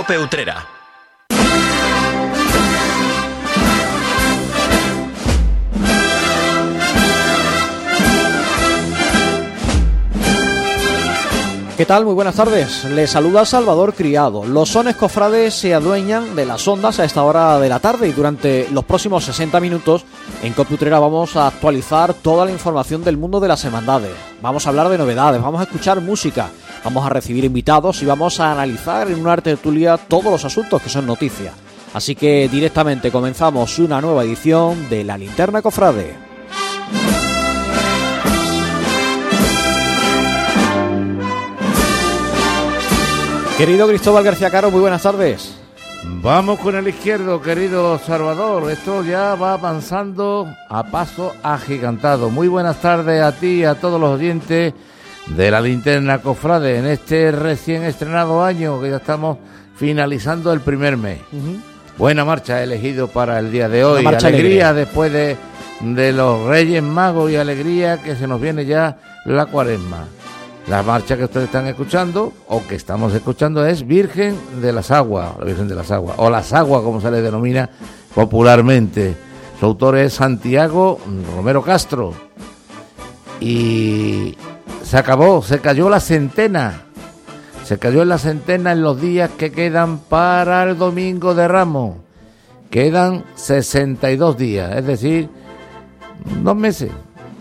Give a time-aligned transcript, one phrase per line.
[0.00, 0.16] Cope.
[11.76, 12.04] ¿Qué tal?
[12.06, 12.84] Muy buenas tardes.
[12.84, 14.44] Les saluda Salvador Criado.
[14.46, 18.12] Los sones cofrades se adueñan de las ondas a esta hora de la tarde y
[18.12, 20.06] durante los próximos 60 minutos
[20.42, 24.12] en Coputrera vamos a actualizar toda la información del mundo de las hermandades.
[24.40, 26.48] Vamos a hablar de novedades, vamos a escuchar música,
[26.84, 30.88] vamos a recibir invitados y vamos a analizar en una tertulia todos los asuntos que
[30.88, 31.54] son noticias.
[31.92, 36.14] Así que directamente comenzamos una nueva edición de La Linterna Cofrade.
[43.58, 45.60] Querido Cristóbal García Caro, muy buenas tardes.
[46.22, 48.70] Vamos con el izquierdo, querido Salvador.
[48.70, 52.30] Esto ya va avanzando a paso agigantado.
[52.30, 54.72] Muy buenas tardes a ti y a todos los oyentes
[55.36, 59.38] de la linterna Cofrade en este recién estrenado año que ya estamos
[59.76, 61.20] finalizando el primer mes.
[61.96, 64.04] Buena marcha elegido para el día de hoy.
[64.06, 65.36] Alegría, alegría después de,
[65.80, 70.06] de los Reyes Magos y alegría que se nos viene ya la cuaresma.
[70.68, 75.32] La marcha que ustedes están escuchando, o que estamos escuchando, es Virgen de las Aguas,
[75.38, 77.68] la Virgen de las Aguas, o las Aguas, como se le denomina
[78.14, 79.16] popularmente.
[79.58, 81.00] Su autor es Santiago
[81.36, 82.14] Romero Castro.
[83.40, 84.36] Y
[84.90, 86.82] se acabó, se cayó la centena.
[87.62, 91.98] Se cayó en la centena en los días que quedan para el domingo de Ramos.
[92.70, 95.28] Quedan 62 días, es decir,
[96.42, 96.90] dos meses,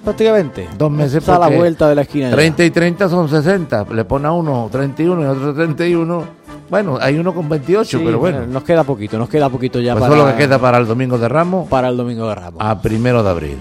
[0.03, 0.69] prácticamente.
[0.77, 2.29] Dos meses Está a la vuelta de la esquina.
[2.29, 3.87] 30 y 30 son 60.
[3.95, 6.23] Le pone a uno 31 y otro 31.
[6.69, 8.45] Bueno, hay uno con 28, pero bueno.
[8.45, 10.13] Nos queda poquito, nos queda poquito ya pues para.
[10.13, 11.67] Eso lo que queda para el domingo de Ramos.
[11.67, 12.61] Para el domingo de Ramos.
[12.63, 13.57] A primero de abril.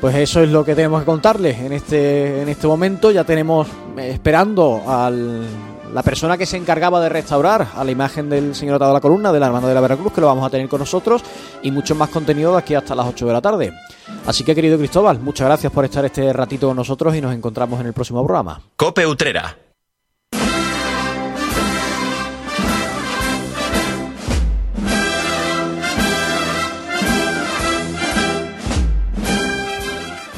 [0.00, 3.10] Pues eso es lo que tenemos que contarles en este, en este momento.
[3.10, 5.46] Ya tenemos eh, esperando al
[5.92, 9.00] la persona que se encargaba de restaurar a la imagen del señor atado a la
[9.00, 11.22] columna de la Hermana de la Veracruz, que lo vamos a tener con nosotros,
[11.62, 13.72] y mucho más contenido de aquí hasta las 8 de la tarde.
[14.26, 17.80] Así que, querido Cristóbal, muchas gracias por estar este ratito con nosotros y nos encontramos
[17.80, 18.60] en el próximo programa.
[18.76, 19.69] Cope Utrera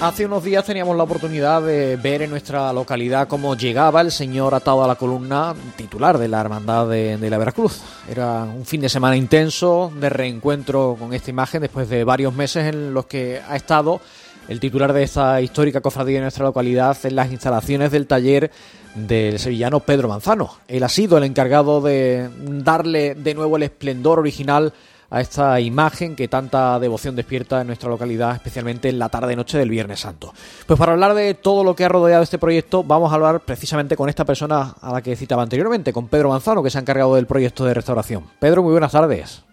[0.03, 4.53] Hace unos días teníamos la oportunidad de ver en nuestra localidad cómo llegaba el señor
[4.53, 7.81] atado a la columna titular de la Hermandad de, la Veracruz.
[8.11, 12.75] Era un fin de semana intenso de reencuentro con esta imagen después de varios meses
[12.75, 14.01] en los que ha estado
[14.49, 18.51] el titular de esta histórica cofradía en nuestra localidad en las instalaciones del taller
[18.97, 20.57] del sevillano Pedro Manzano.
[20.67, 24.73] Él ha sido el encargado de darle de nuevo el esplendor original
[25.13, 29.69] a esta imagen que tanta devoción despierta en nuestra localidad, especialmente en la tarde-noche del
[29.69, 30.33] Viernes Santo.
[30.67, 33.95] Pues para hablar de todo lo que ha rodeado este proyecto, vamos a hablar precisamente
[33.95, 37.15] con esta persona a la que citaba anteriormente, con Pedro Manzano, que se ha encargado
[37.15, 38.25] del proyecto de restauración.
[38.41, 39.45] Pedro, muy buenas tardes.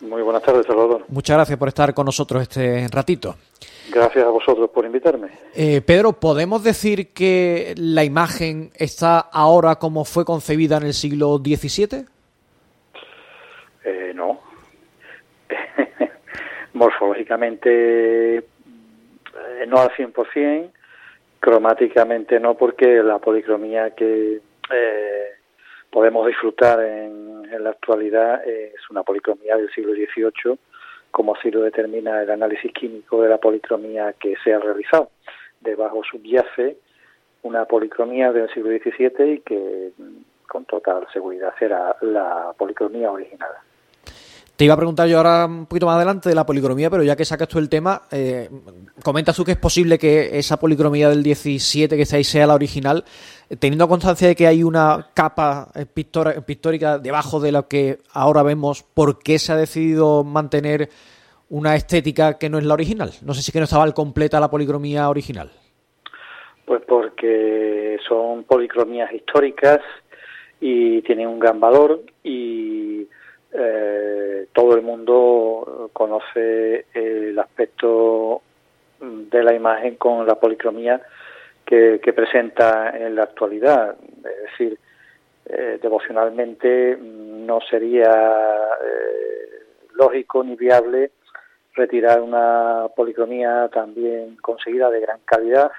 [0.00, 1.04] Muy buenas tardes, Salvador.
[1.08, 3.36] Muchas gracias por estar con nosotros este ratito.
[3.92, 5.28] Gracias a vosotros por invitarme.
[5.54, 11.36] Eh, Pedro, ¿podemos decir que la imagen está ahora como fue concebida en el siglo
[11.36, 12.06] XVII?
[13.84, 14.38] Eh, no,
[16.80, 18.42] morfológicamente eh,
[19.68, 20.70] no al 100%,
[21.38, 24.40] cromáticamente no, porque la policromía que
[24.72, 25.26] eh,
[25.90, 27.30] podemos disfrutar en,
[27.62, 30.56] la actualidad es una policromía del siglo XVIII,
[31.10, 35.10] como así lo determina el análisis químico de la policromía que se ha realizado.
[35.60, 36.76] Debajo subyace
[37.42, 39.90] una policromía del siglo XVII y que
[40.46, 43.50] con total seguridad será la policromía original.
[44.60, 47.16] Te iba a preguntar yo ahora un poquito más adelante de la policromía, pero ya
[47.16, 48.50] que sacas tú el tema, eh,
[49.02, 52.56] comentas tú que es posible que esa policromía del 17 que está ahí sea la
[52.56, 53.02] original,
[53.58, 59.22] teniendo constancia de que hay una capa pictórica debajo de lo que ahora vemos, ¿por
[59.22, 60.90] qué se ha decidido mantener
[61.48, 63.12] una estética que no es la original?
[63.22, 65.50] No sé si que no estaba al completa la policromía original.
[66.66, 69.78] Pues porque son policromías históricas
[70.60, 73.08] y tienen un gran valor y
[73.52, 78.42] eh, todo el mundo conoce el aspecto
[79.00, 81.00] de la imagen con la policromía
[81.64, 83.96] que, presenta en la actualidad.
[84.18, 84.78] Es decir,
[85.46, 88.10] eh, devocionalmente no sería
[88.84, 89.64] eh,
[89.94, 91.12] lógico ni viable
[91.74, 95.70] retirar una policromía también conseguida de gran calidad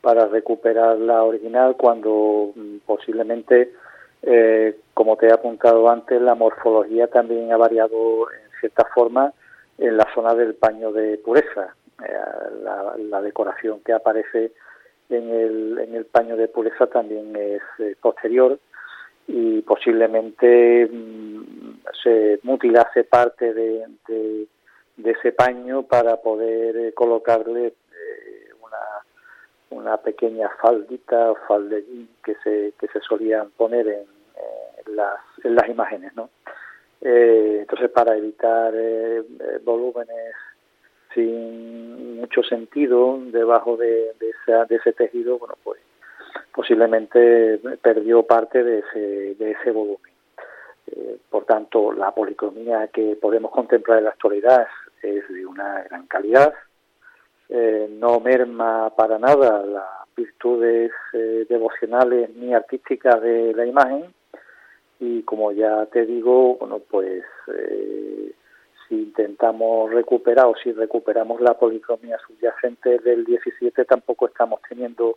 [0.00, 3.72] para recuperar la original cuando mm, posiblemente
[4.22, 9.32] eh, como te he apuntado antes, la morfología también ha variado en cierta forma
[9.78, 11.74] en la zona del paño de pureza.
[12.04, 12.12] Eh,
[13.10, 14.52] la, decoración que aparece
[15.10, 17.62] en el, en el paño de pureza también es
[18.00, 18.58] posterior
[19.28, 27.72] y posiblemente mm, se mutilase parte de, de, ese paño para poder eh, colocarle eh,
[29.70, 35.68] una, pequeña faldita o faldellín que se, que se solían poner en, las, en las
[35.68, 36.30] imágenes, ¿no?
[37.00, 38.74] Eh, entonces, para evitar
[39.62, 40.34] volúmenes
[41.14, 45.80] sin mucho sentido debajo de, de, de ese tejido, bueno, pues
[46.54, 50.12] posiblemente perdió parte de ese, de ese volumen.
[50.90, 54.66] Eh, por tanto, la policromía que podemos contemplar en la actualidad
[55.02, 56.52] es de una gran calidad,
[57.48, 64.04] eh, no merma para nada las virtudes eh, devocionales ni artísticas de la imagen.
[65.00, 67.22] Y como ya te digo, bueno, pues
[68.88, 75.16] si intentamos recuperar o si recuperamos la policromía subyacente del 17 tampoco estamos teniendo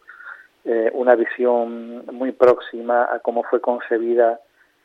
[0.63, 4.39] eh, una visión muy próxima a cómo fue concebida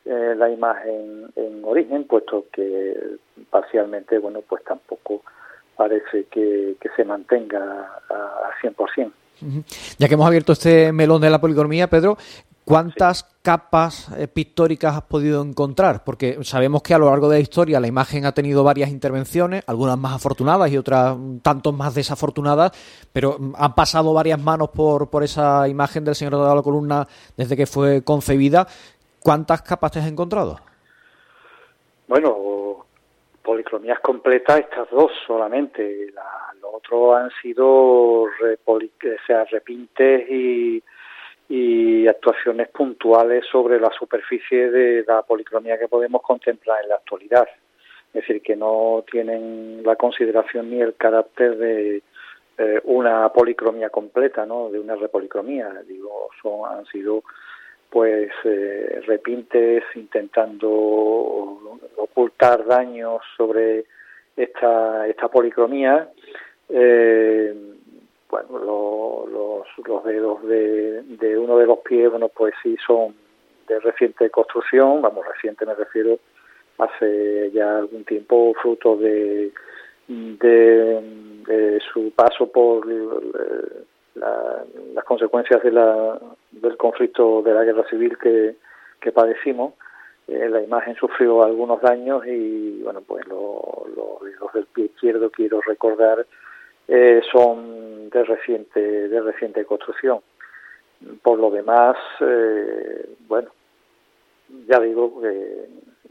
[0.05, 2.95] eh, la imagen en origen, puesto que
[3.51, 5.21] parcialmente, bueno, pues tampoco
[5.77, 7.57] parece que, se mantenga
[8.09, 9.11] al 100%.
[9.99, 12.17] Ya que hemos abierto este melón de la policromía, Pedro,
[12.67, 16.03] ¿Cuántas capas eh, pictóricas has podido encontrar?
[16.03, 19.63] Porque sabemos que a lo largo de la historia la imagen ha tenido varias intervenciones,
[19.67, 22.73] algunas más afortunadas y otras tanto más desafortunadas,
[23.13, 27.07] pero mm, han pasado varias manos por, por esa imagen del Señor de la Columna
[27.37, 28.67] desde que fue concebida.
[29.21, 30.59] ¿Cuántas capas te has encontrado?
[32.09, 32.85] Bueno,
[33.47, 36.11] policromías completas, estas dos solamente.
[36.61, 38.25] los otros han sido
[39.25, 40.83] sea, repintes y
[41.49, 47.47] y actuaciones puntuales sobre la superficie de la policromía que podemos contemplar en la actualidad.
[48.13, 52.03] Es decir, que no tienen la consideración ni el carácter de
[52.57, 54.69] eh, una policromía completa, ¿no?
[54.69, 55.71] De una repolicromía.
[55.87, 57.23] Digo, son, han sido
[57.89, 63.85] pues eh, repintes intentando ocultar daños sobre
[64.35, 66.09] esta, esta policromía.
[66.69, 67.55] Eh,
[68.29, 73.15] bueno, los, los dedos de, de uno de los pies, bueno, pues sí son
[73.67, 76.19] de reciente construcción, vamos, reciente me refiero,
[76.77, 79.51] hace ya algún tiempo, fruto de,
[80.07, 83.83] de, su paso por eh,
[84.15, 86.19] las consecuencias de la,
[86.51, 88.55] del conflicto de la guerra civil que,
[88.99, 89.73] que padecimos.
[90.27, 95.61] Eh, la imagen sufrió algunos daños y, bueno, pues los dedos del pie izquierdo quiero
[95.61, 96.25] recordar
[96.87, 100.19] eh, son de reciente, de reciente construcción.
[101.21, 103.49] Por lo demás, eh, bueno,
[104.67, 105.67] ya digo que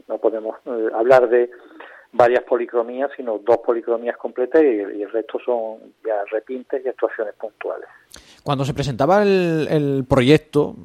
[0.07, 1.49] no podemos eh, hablar de
[2.11, 7.87] varias policromías, sino dos policromías completas y, el resto son ya repintes y actuaciones puntuales.
[8.43, 10.75] Cuando se presentaba el, proyecto,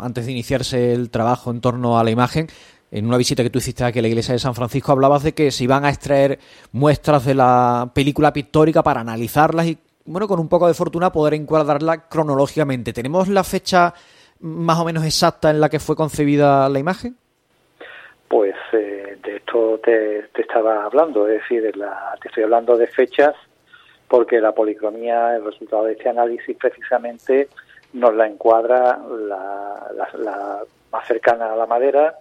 [0.00, 2.46] antes de iniciarse el trabajo en torno a la imagen,
[2.90, 5.32] en una visita que tú hiciste aquí a la iglesia de San Francisco, hablabas de
[5.32, 6.38] que se iban a extraer
[6.72, 11.34] muestras de la película pictórica para analizarlas y, bueno, con un poco de fortuna poder
[11.34, 12.92] encuadrarla cronológicamente.
[12.92, 13.94] ¿Tenemos la fecha
[14.40, 17.16] más o menos exacta en la que fue concebida la imagen?
[18.32, 23.34] Pues eh, de esto te, estaba hablando, es decir, te estoy hablando de fechas
[24.08, 27.48] porque la policromía, el resultado de este análisis precisamente
[27.92, 28.98] nos la encuadra
[29.28, 30.62] la
[30.92, 32.14] más cercana a la madera,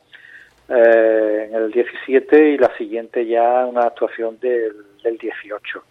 [0.69, 5.83] eh, en el 17 y la siguiente ya una actuación del, del 18.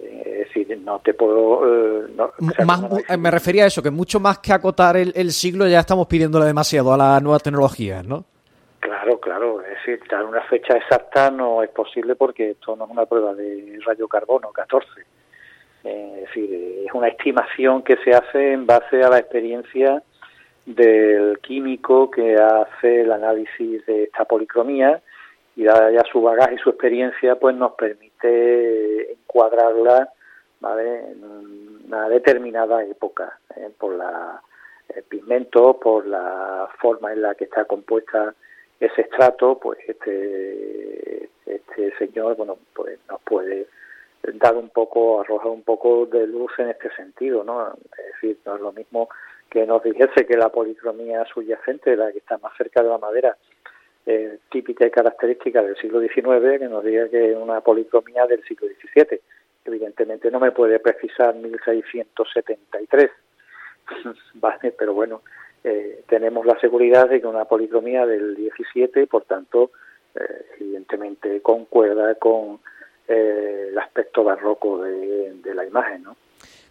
[0.00, 2.06] Eh, es decir, no te puedo...
[2.06, 6.46] Eh, me refería a eso, que mucho más que acotar el, siglo ya estamos pidiéndole
[6.46, 8.24] demasiado a las nuevas tecnologías, ¿no?
[8.84, 9.62] Claro, claro.
[9.62, 13.32] Es decir, dar una fecha exacta no es posible porque esto no es una prueba
[13.32, 14.86] de rayo carbono 14.
[15.84, 20.02] es decir, es una estimación que se hace en base a la experiencia
[20.66, 25.00] del químico que hace el análisis de esta policromía
[25.56, 30.10] y dada ya su bagaje y su experiencia pues nos permite encuadrarla
[30.60, 31.24] en
[31.86, 33.70] una determinada época ¿eh?
[33.78, 34.42] por la
[34.94, 38.34] el pigmento por la forma en la que está compuesta
[38.86, 43.66] ese estrato pues este este señor bueno pues nos puede
[44.34, 48.56] dar un poco arrojar un poco de luz en este sentido no es decir no
[48.56, 49.08] es lo mismo
[49.54, 53.36] que nos dijese que la policromía subyacente, la que está más cerca de la madera,
[54.04, 58.42] eh, típica y característica del siglo XIX, que nos diga que es una policromía del
[58.42, 59.20] siglo XVII.
[59.64, 63.10] Evidentemente no me puede precisar 1673,
[64.34, 65.22] vale, pero bueno,
[65.64, 69.70] eh, tenemos la seguridad de que una policromía del XVII, por tanto,
[70.14, 70.20] eh,
[70.60, 72.60] evidentemente concuerda con
[73.08, 76.16] el aspecto barroco de, la imagen, ¿no?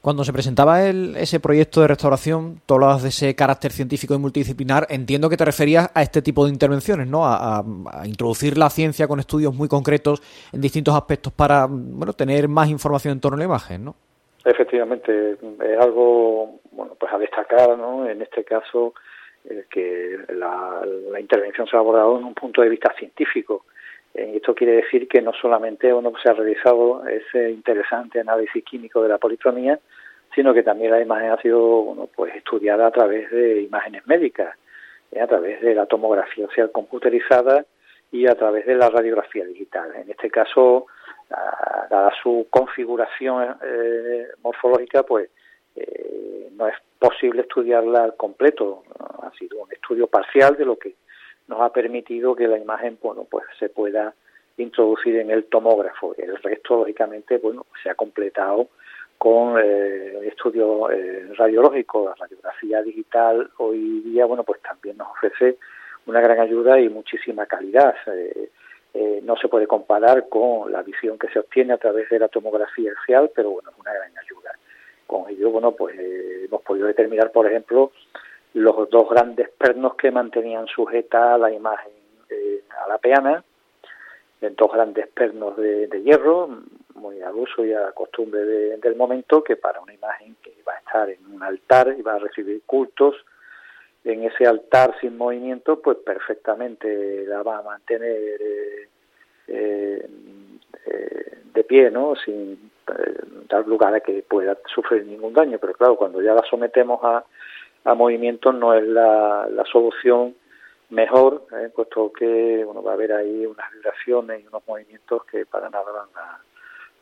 [0.02, 4.18] Cuando se presentaba el, ese proyecto de restauración, tú hablabas de ese carácter científico y
[4.18, 7.26] multidisciplinar, entiendo que te referías a este tipo de intervenciones, ¿no?
[7.26, 7.64] A,
[8.04, 10.22] introducir la ciencia con estudios muy concretos
[10.52, 13.96] en distintos aspectos para, bueno, tener más información en torno a la imagen, ¿no?
[14.46, 18.08] Efectivamente, es algo, bueno, pues a destacar, ¿no?
[18.08, 18.94] En este caso,
[19.50, 20.82] eh, que la,
[21.12, 23.66] la intervención se ha abordado en un punto de vista científico,
[24.14, 29.02] eh, esto quiere decir que no solamente uno se ha realizado ese interesante análisis químico
[29.02, 29.80] de la policromía,
[30.36, 34.56] sino que también la imagen ha sido bueno, pues estudiada a través de imágenes médicas,
[35.12, 37.66] eh, a través de la tomografía, o sea, computerizada
[38.12, 39.92] y a través de la radiografía digital.
[39.96, 40.88] En este caso,
[41.90, 45.30] dada su configuración eh, morfológica, pues
[46.52, 48.84] no es posible estudiarla al completo.
[49.22, 50.96] Ha sido un estudio parcial de lo que
[51.48, 54.14] nos ha permitido que la imagen bueno pues se pueda
[54.58, 56.16] introducir en el tomógrafo.
[56.18, 58.70] El resto lógicamente bueno se ha completado
[59.18, 63.50] con eh, estudio eh, radiológico la radiografía digital.
[63.58, 65.58] Hoy día bueno pues también nos ofrece
[66.06, 67.96] una gran ayuda y muchísima calidad.
[68.08, 68.50] Eh,
[68.94, 72.28] eh, no se puede comparar con la visión que se obtiene a través de la
[72.28, 74.52] tomografía axial pero bueno es una gran ayuda.
[75.08, 77.92] Con ello bueno pues hemos podido determinar por ejemplo
[78.54, 81.92] los dos grandes pernos que mantenían sujeta la imagen
[82.30, 83.44] eh, a la peana,
[84.52, 86.50] dos grandes pernos de, hierro,
[86.96, 90.78] muy al uso y a costumbre del momento, que para una imagen que va a
[90.78, 93.16] estar en un altar y va a recibir cultos,
[94.04, 98.20] en ese altar sin movimiento, pues perfectamente la va a mantener
[99.48, 100.10] eh,
[100.86, 102.16] eh, de pie, ¿no?
[102.16, 102.72] Sin
[103.48, 105.58] dar lugar a que pueda sufrir ningún daño.
[105.60, 107.24] Pero claro, cuando ya la sometemos a,
[107.86, 110.36] a movimientos no es la, la solución
[110.90, 111.70] mejor, ¿eh?
[111.74, 115.92] puesto que bueno, va a haber ahí unas vibraciones y unos movimientos que para nada
[115.92, 116.40] van a,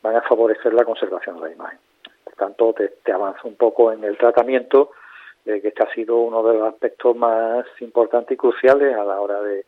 [0.01, 1.79] van a favorecer la conservación de la imagen.
[2.23, 4.91] Por tanto, te, te avanza un poco en el tratamiento,
[5.45, 9.19] eh, que este ha sido uno de los aspectos más importantes y cruciales a la
[9.19, 9.65] hora de,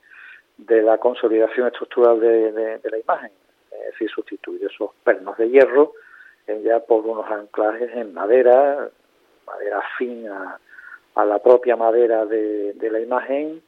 [0.57, 3.31] de la consolidación estructural de, la imagen.
[3.71, 5.93] Es decir, sustituir esos pernos de hierro
[6.47, 8.89] eh, ya por unos anclajes en madera,
[9.47, 10.59] madera fina,
[11.15, 13.61] a la propia madera de, la imagen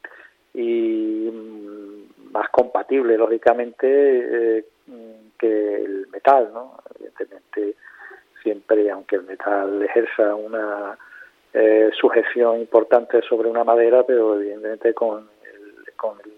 [0.54, 4.64] y mm, más compatible, lógicamente, eh,
[5.38, 6.78] que el metal, ¿no?
[6.94, 7.74] Evidentemente,
[8.42, 10.96] siempre, aunque el metal ejerza una
[11.58, 16.32] eh, sujeción importante sobre una madera, pero evidentemente con el, con el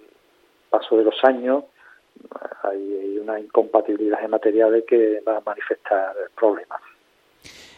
[0.71, 1.65] paso de los años
[2.63, 6.81] hay, hay una incompatibilidad en materiales que va a manifestar problemas.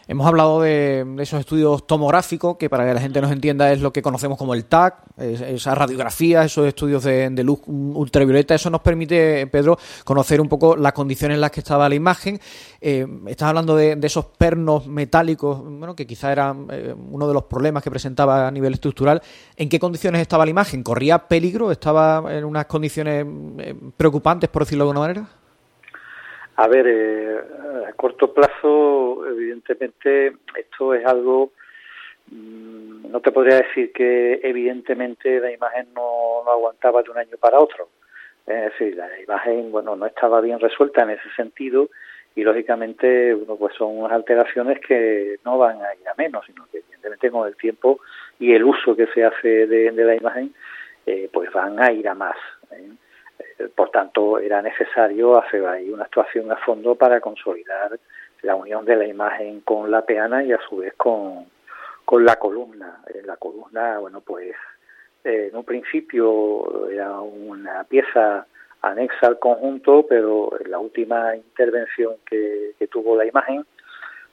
[0.07, 3.93] Hemos hablado de, esos estudios tomográficos, que para que la gente nos entienda es lo
[3.93, 8.55] que conocemos como el TAC, esa radiografía, esos estudios de, luz ultravioleta.
[8.55, 12.39] Eso nos permite, Pedro, conocer un poco las condiciones en las que estaba la imagen.
[12.81, 17.43] Eh, estás hablando de, esos pernos metálicos, bueno, que quizá era eh, uno de los
[17.43, 19.21] problemas que presentaba a nivel estructural.
[19.55, 20.83] ¿En qué condiciones estaba la imagen?
[20.83, 21.71] ¿Corría peligro?
[21.71, 23.25] ¿Estaba en unas condiciones
[23.59, 25.40] eh, preocupantes, por decirlo de alguna manera?
[26.57, 27.39] A ver, eh,
[27.87, 31.51] a corto plazo, evidentemente, esto es algo,
[32.27, 37.59] mm, no te podría decir que evidentemente la imagen no, aguantaba de un año para
[37.59, 37.89] otro.
[38.45, 41.89] Es decir, la imagen, bueno, no estaba bien resuelta en ese sentido
[42.35, 46.65] y lógicamente, bueno, pues son unas alteraciones que no van a ir a menos, sino
[46.71, 47.99] que evidentemente con el tiempo
[48.39, 50.53] y el uso que se hace de, la imagen,
[51.05, 52.37] eh, pues van a ir a más.
[52.71, 52.89] ¿eh?
[53.75, 57.99] Por tanto, era necesario hacer ahí una actuación a fondo para consolidar
[58.41, 61.45] la unión de la imagen con la peana y a su vez con,
[62.05, 63.01] con la columna.
[63.13, 64.55] Eh, la columna, bueno, pues
[65.23, 68.45] eh, en un principio era una pieza
[68.81, 73.63] anexa al conjunto, pero en la última intervención que, tuvo la imagen,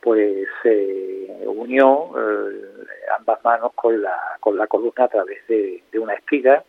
[0.01, 2.77] pues se unió eh,
[3.17, 6.65] ambas manos con la, con la columna a través de una espiga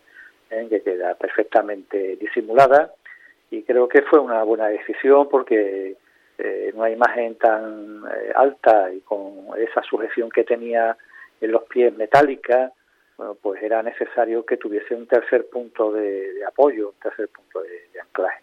[0.49, 0.67] ¿eh?
[0.69, 2.93] que queda perfectamente disimulada
[3.51, 5.95] y creo que fue una buena decisión porque
[6.37, 10.95] eh, en una imagen tan eh, alta y con esa sujeción que tenía
[11.41, 12.71] en los pies metálica,
[13.41, 18.41] pues era necesario que tuviese un tercer punto de, apoyo, un tercer punto de, anclaje.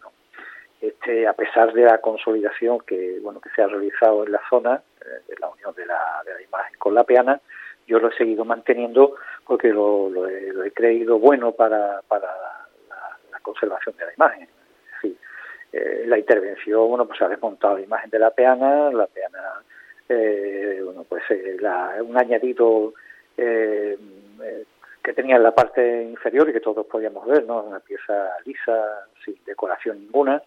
[0.83, 4.83] Este, a pesar de la consolidación que bueno que se ha realizado en la zona
[5.01, 7.41] de la unión de la, de la imagen con la peana,
[7.87, 9.15] yo lo he seguido manteniendo
[9.45, 12.29] porque lo, lo, he, creído bueno para, para
[13.31, 14.49] la, conservación de la imagen.
[15.01, 15.17] Sí.
[15.73, 19.63] Eh, la intervención, bueno, pues ha desmontado la imagen de la peana, la peana,
[20.09, 21.57] eh, bueno, pues eh,
[22.03, 22.93] un añadido
[23.37, 27.63] que tenía en la parte inferior y que todos podíamos ver, ¿no?
[27.63, 30.43] Una pieza lisa, sin decoración ninguna.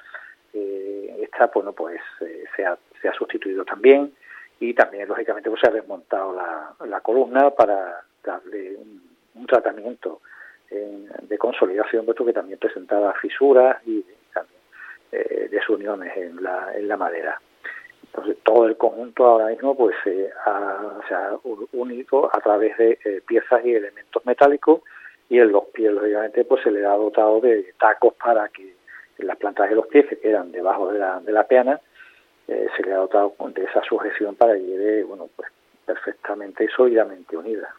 [0.53, 4.11] esta, bueno, pues se ha, se, ha, sustituido también
[4.59, 9.09] y también lógicamente pues, se ha desmontado la, la columna para darle un,
[9.47, 10.21] tratamiento
[10.69, 14.05] de consolidación, puesto que también presentaba fisuras y
[15.11, 17.41] eh, desuniones en la, en la madera.
[18.03, 21.35] Entonces todo el conjunto ahora mismo pues se ha,
[21.73, 24.81] unido a través de eh, piezas y elementos metálicos
[25.27, 28.75] y en los pies lógicamente pues se le ha dotado de tacos para que
[29.17, 31.81] las plantas de los pies que quedan debajo de la, de la peana
[32.49, 35.49] eh, se le ha dotado de esa sujeción para que lleve bueno pues
[35.85, 37.69] perfectamente y sólidamente unida.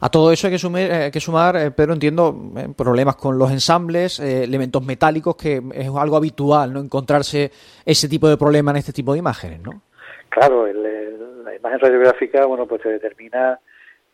[0.00, 2.34] A todo eso hay que, sumar, eh, que sumar eh, Pedro, entiendo,
[2.74, 6.80] problemas con los ensambles, elementos metálicos, que es algo habitual, ¿no?
[6.80, 7.50] Encontrarse
[7.84, 9.82] ese tipo de problema en este tipo de imágenes, ¿no?
[10.30, 13.58] Claro, la imagen radiográfica, bueno, pues se determina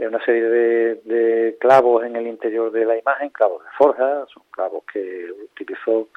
[0.01, 4.43] una serie de, de, clavos en el interior de la imagen, clavos de forja, son
[4.51, 6.09] clavos que utilizó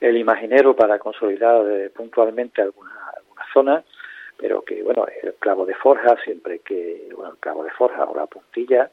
[0.00, 1.64] el imaginero para consolidar
[1.94, 3.11] puntualmente algunas
[3.52, 3.82] zona,
[4.36, 8.16] pero que, bueno, el clavo de forja, siempre que, bueno, el clavo de forja o
[8.16, 8.90] la puntilla,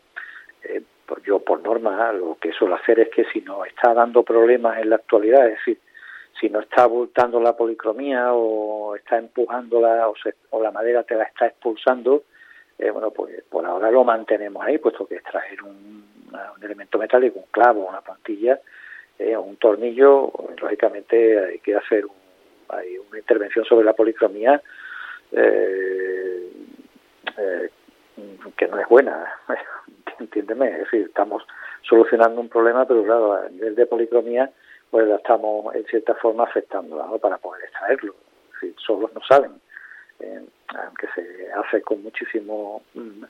[0.63, 0.82] eh,
[1.25, 4.92] yo por norma lo que suelo hacer es que si no está dando problemas en
[4.92, 5.80] la actualidad, es decir,
[6.39, 10.13] si no está abultando la policromía o está empujándola o,
[10.51, 12.24] o la madera te la está expulsando,
[12.78, 17.39] eh, bueno, pues por ahora lo mantenemos ahí, puesto que extraer un, un elemento metálico,
[17.39, 18.60] un clavo, una puntilla,
[19.18, 22.18] eh, un tornillo, lógicamente hay que hacer un
[22.69, 24.61] hay una intervención sobre la policromía
[25.31, 26.51] eh,
[27.38, 27.69] eh,
[28.57, 29.25] que no es buena,
[30.19, 31.45] entiéndeme, es decir, estamos
[31.83, 34.51] solucionando un problema, pero claro, a nivel de policromía,
[34.89, 38.15] pues la estamos en cierta forma afectando para poder extraerlo,
[38.77, 39.51] solos no saben,
[40.19, 40.41] eh,
[40.85, 43.23] aunque se hace con muchísimo mm,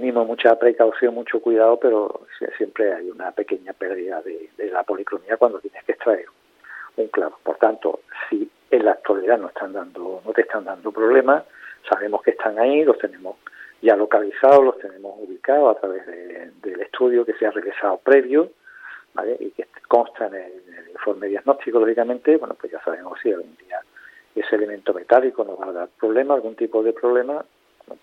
[0.00, 2.22] mimo, mucha precaución, mucho cuidado, pero
[2.56, 6.24] siempre hay una pequeña pérdida de, de la policromía cuando tienes que extraer
[6.96, 7.38] un clavo.
[7.42, 11.44] Por tanto, si en la actualidad no están dando, no te están dando problemas,
[11.88, 13.36] sabemos que están ahí, los tenemos
[13.82, 18.50] ya localizados, los tenemos ubicados a través del estudio que se ha realizado previo,
[19.14, 19.36] ¿vale?
[19.38, 23.80] y que consta en el, informe diagnóstico, lógicamente, bueno, pues ya sabemos si algún día
[24.34, 27.44] ese elemento metálico nos va a dar problema, algún tipo de problema,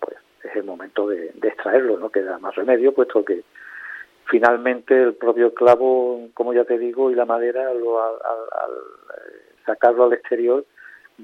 [0.00, 3.42] pues es el momento de, extraerlo, no queda más remedio, puesto que
[4.26, 8.20] finalmente el propio clavo, como ya te digo, y la madera, lo, al,
[9.64, 10.64] sacarlo al exterior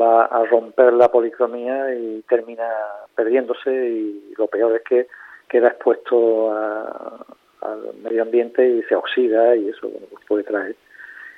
[0.00, 2.68] va a romper la policromía y termina
[3.14, 5.06] perdiéndose y lo peor es que
[5.48, 10.76] queda expuesto al medio ambiente y se oxida y eso pues puede traer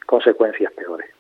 [0.07, 1.11] consecuencias peores.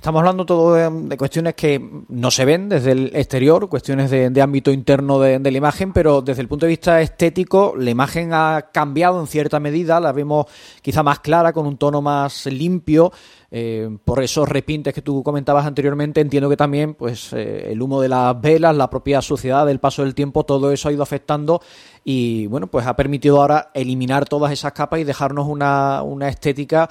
[0.00, 4.72] Estamos hablando todo de, cuestiones que no se ven desde el exterior, cuestiones de, ámbito
[4.72, 9.20] interno de, la imagen, pero desde el punto de vista estético, la imagen ha cambiado
[9.20, 10.46] en cierta medida, la vemos
[10.80, 13.12] quizá más clara, con un tono más limpio.
[13.52, 18.00] Eh, por esos repintes que tú comentabas anteriormente, entiendo que también pues eh, el humo
[18.00, 21.60] de las velas, la propia suciedad, el paso del tiempo, todo eso ha ido afectando
[22.04, 26.88] y bueno, pues ha permitido ahora eliminar todas esas capas y dejarnos una, una estética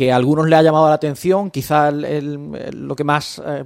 [0.00, 3.62] que a algunos le ha llamado la atención, quizá lo que más eh,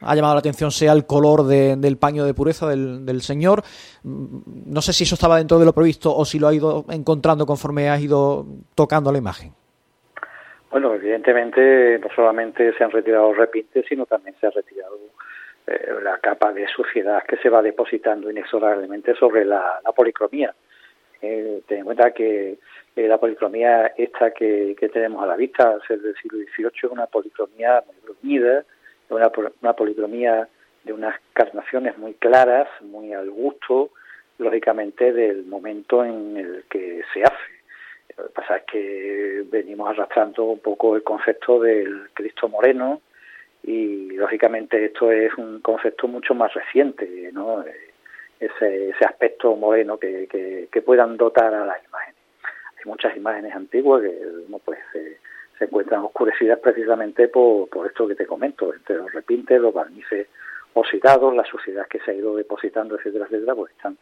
[0.00, 3.60] ha llamado la atención sea el color del paño de pureza del, señor.
[4.02, 7.44] No sé si eso estaba dentro de lo previsto o si lo ha ido encontrando
[7.44, 9.52] conforme ha ido tocando la imagen.
[10.70, 14.96] Bueno, evidentemente no solamente se han retirado repintes, sino también se ha retirado
[15.66, 20.54] eh, la capa de suciedad que se va depositando inexorablemente sobre la, policromía.
[21.20, 22.56] Eh, ten en cuenta que
[22.96, 26.84] eh, la policromía esta que, tenemos a la vista, al ser del siglo XVIII, es
[26.84, 28.64] una policromía muy bruñida,
[29.08, 30.48] una, una policromía
[30.84, 33.90] de unas carnaciones muy claras, muy al gusto,
[34.38, 37.54] lógicamente, del momento en el que se hace.
[38.16, 43.00] Lo que pasa es que venimos arrastrando un poco el concepto del Cristo moreno
[43.64, 47.64] y, lógicamente, esto es un concepto mucho más reciente, ¿no?
[48.38, 52.13] Ese, ese aspecto moreno que, que, que puedan dotar a las imágenes
[52.86, 54.16] muchas imágenes antiguas que
[54.64, 54.78] pues,
[55.58, 60.28] se encuentran oscurecidas precisamente por, por esto que te comento, entre los repintes, los barnices
[60.74, 63.96] oxidados, la suciedad que se ha ido depositando, etcétera, etcétera, pues están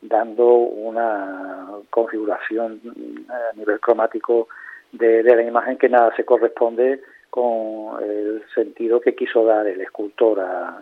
[0.00, 2.80] dando una configuración
[3.28, 4.48] a nivel cromático
[4.92, 10.40] de, la imagen que nada se corresponde con el sentido que quiso dar el escultor
[10.40, 10.80] a,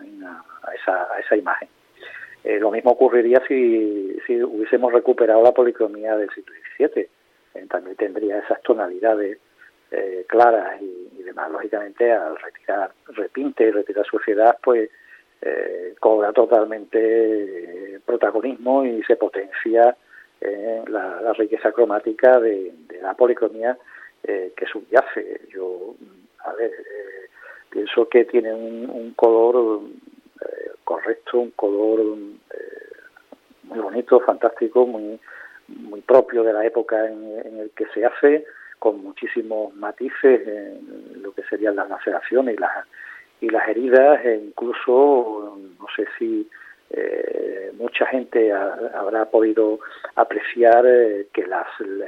[0.75, 1.67] esa, a esa, imagen.
[2.43, 7.07] Eh, lo mismo ocurriría si, si hubiésemos recuperado la policromía del siglo XVII
[7.53, 9.37] eh, también tendría esas tonalidades
[9.91, 11.51] eh, claras y, demás.
[11.51, 14.89] Lógicamente, al retirar repinte y retirar suciedad, pues
[15.41, 19.95] eh, cobra totalmente protagonismo y se potencia
[20.87, 23.77] la, riqueza cromática de, la policromía
[24.21, 25.41] que subyace.
[25.49, 25.95] Yo,
[26.39, 26.71] a ver,
[27.69, 29.81] pienso que tiene un, color
[30.83, 32.17] correcto, un color
[33.63, 35.17] muy bonito, fantástico, muy,
[35.67, 38.45] muy propio de la época en, en el que se hace,
[38.83, 42.85] con muchísimos matices en lo que serían las laceraciones y las,
[43.39, 46.49] y las heridas, e incluso, no sé si
[46.89, 49.79] eh, mucha gente habrá podido
[50.15, 51.65] apreciar eh, que las,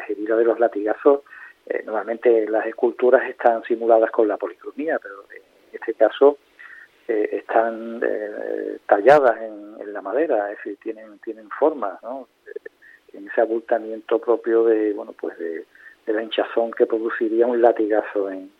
[0.09, 1.21] heridas de los latigazos,
[1.67, 5.41] eh, normalmente las esculturas están simuladas con la policromía, pero en
[5.71, 6.37] este caso
[7.07, 8.01] están
[8.87, 12.27] talladas en, la madera, es decir, tienen, tienen forma, ¿no?
[13.17, 15.65] En ese abultamiento propio de, bueno, pues de,
[16.07, 18.51] la hinchazón que produciría un latigazo en,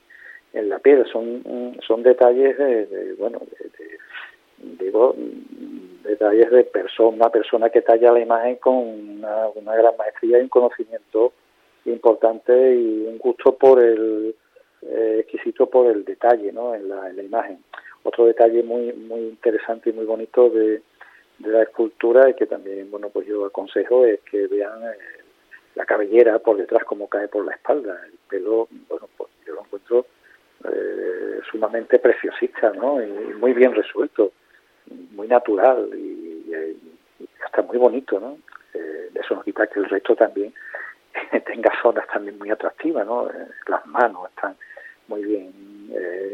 [0.54, 1.06] en la piel.
[1.12, 5.16] Son, son detalles de, bueno, de, digo,
[6.04, 10.50] detalles de persona, una persona que talla la imagen con una, gran maestría y un
[10.50, 11.34] conocimiento
[11.86, 14.34] importante y un gusto por el
[14.82, 16.74] eh, exquisito por el detalle ¿no?
[16.74, 17.60] en, la, en la imagen.
[18.04, 20.82] Otro detalle muy muy interesante y muy bonito de,
[21.40, 25.24] de la escultura y que también bueno pues yo aconsejo es que vean eh,
[25.76, 28.00] la cabellera por detrás como cae por la espalda.
[28.06, 30.06] El pelo bueno pues yo lo encuentro
[30.64, 33.02] eh, sumamente preciosista ¿no?
[33.04, 34.32] y, muy bien resuelto
[35.12, 36.52] muy natural y,
[37.44, 38.38] hasta muy bonito no
[38.74, 40.54] eh, eso no quita que el resto también
[41.46, 43.30] tenga zonas también muy atractivas no
[43.68, 44.56] las manos están
[45.08, 45.54] muy bien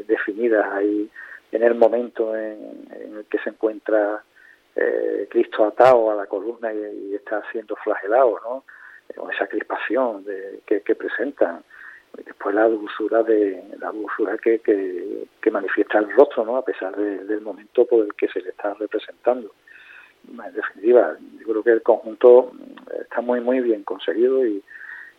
[0.08, 1.10] definidas ahí
[1.52, 2.86] en el momento en
[3.18, 4.24] el que se encuentra
[4.76, 8.64] eh, Cristo atado a la columna y, está siendo flagelado, ¿no?
[9.16, 11.64] Con esa crispación de, que, que presentan.
[12.26, 16.56] después la dulzura de la dulzura que, que, manifiesta el rostro, ¿no?
[16.56, 19.54] A pesar del momento por el que se le está representando.
[20.30, 22.52] En definitiva, yo creo que el conjunto
[23.02, 24.64] está muy muy bien conseguido y,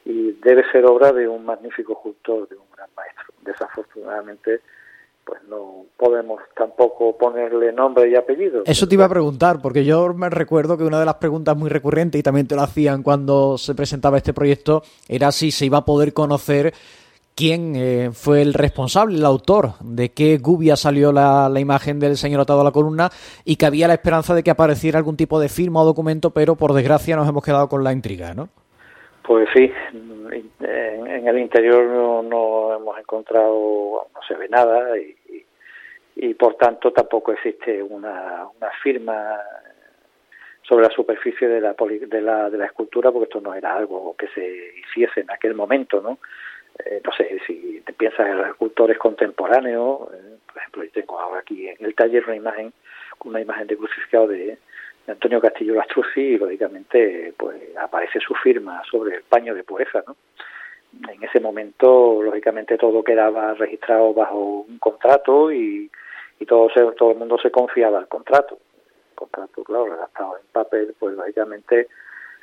[0.05, 3.27] y debe ser obra de un magnífico escultor, de un gran maestro.
[3.43, 4.61] Desafortunadamente,
[5.25, 8.63] pues no podemos tampoco ponerle nombre y apellido.
[8.65, 11.71] Eso te iba a preguntar, porque yo me recuerdo que una de las preguntas muy
[11.71, 15.79] recurrentes, y también te lo hacían cuando se presentaba este proyecto, era si se iba
[15.79, 16.75] a poder conocer
[17.35, 22.17] quién eh, fue el responsable, el autor, de qué gubia salió la, la, imagen del
[22.17, 23.11] señor atado a la columna
[23.45, 26.57] y que había la esperanza de que apareciera algún tipo de firma o documento, pero
[26.57, 28.49] por desgracia nos hemos quedado con la intriga, ¿no?
[29.23, 31.85] Pues sí, en, el interior
[32.25, 39.39] no, hemos encontrado, no se ve nada y, por tanto tampoco existe una, una firma
[40.63, 44.15] sobre la superficie de la, de la, de la escultura porque esto no era algo
[44.17, 46.19] que se hiciese en aquel momento, ¿no?
[46.85, 51.21] Eh, no sé, si te piensas en los escultores contemporáneos, eh, por ejemplo, yo tengo
[51.21, 52.73] ahora aquí en el taller una imagen,
[53.25, 54.59] una imagen de crucificado de,
[55.07, 60.17] Antonio Castillo Lastruzzi y lógicamente pues aparece su firma sobre el paño de pureza, ¿no?
[61.09, 65.91] En ese momento, lógicamente, todo quedaba registrado bajo un contrato y,
[66.39, 68.59] y todo, todo el mundo se confiaba al contrato.
[69.15, 71.89] Contrato, claro, redactado en papel, pues lógicamente,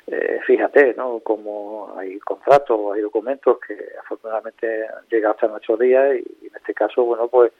[0.06, 1.20] eh, fíjate, ¿no?
[1.20, 6.74] Como hay contratos, hay documentos que afortunadamente han llegado hasta nuestros días y, en este
[6.74, 7.52] caso, bueno, pues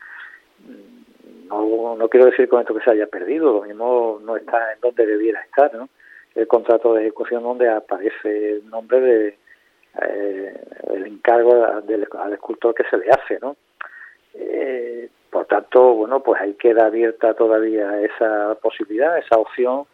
[1.51, 4.81] no, no quiero decir con esto que se haya perdido, lo mismo no está en
[4.81, 5.89] donde debiera estar, ¿no?
[6.35, 9.39] El contrato de ejecución donde aparece el nombre de
[10.03, 10.55] eh,
[10.93, 13.57] el encargo del, al escultor que se le hace, ¿no?
[14.35, 19.85] Eh, por tanto, bueno, pues ahí queda abierta todavía esa posibilidad, esa opción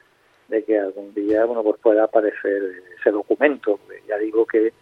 [0.49, 3.81] de que algún día, bueno, pues pueda aparecer ese documento.
[4.07, 4.73] Ya digo que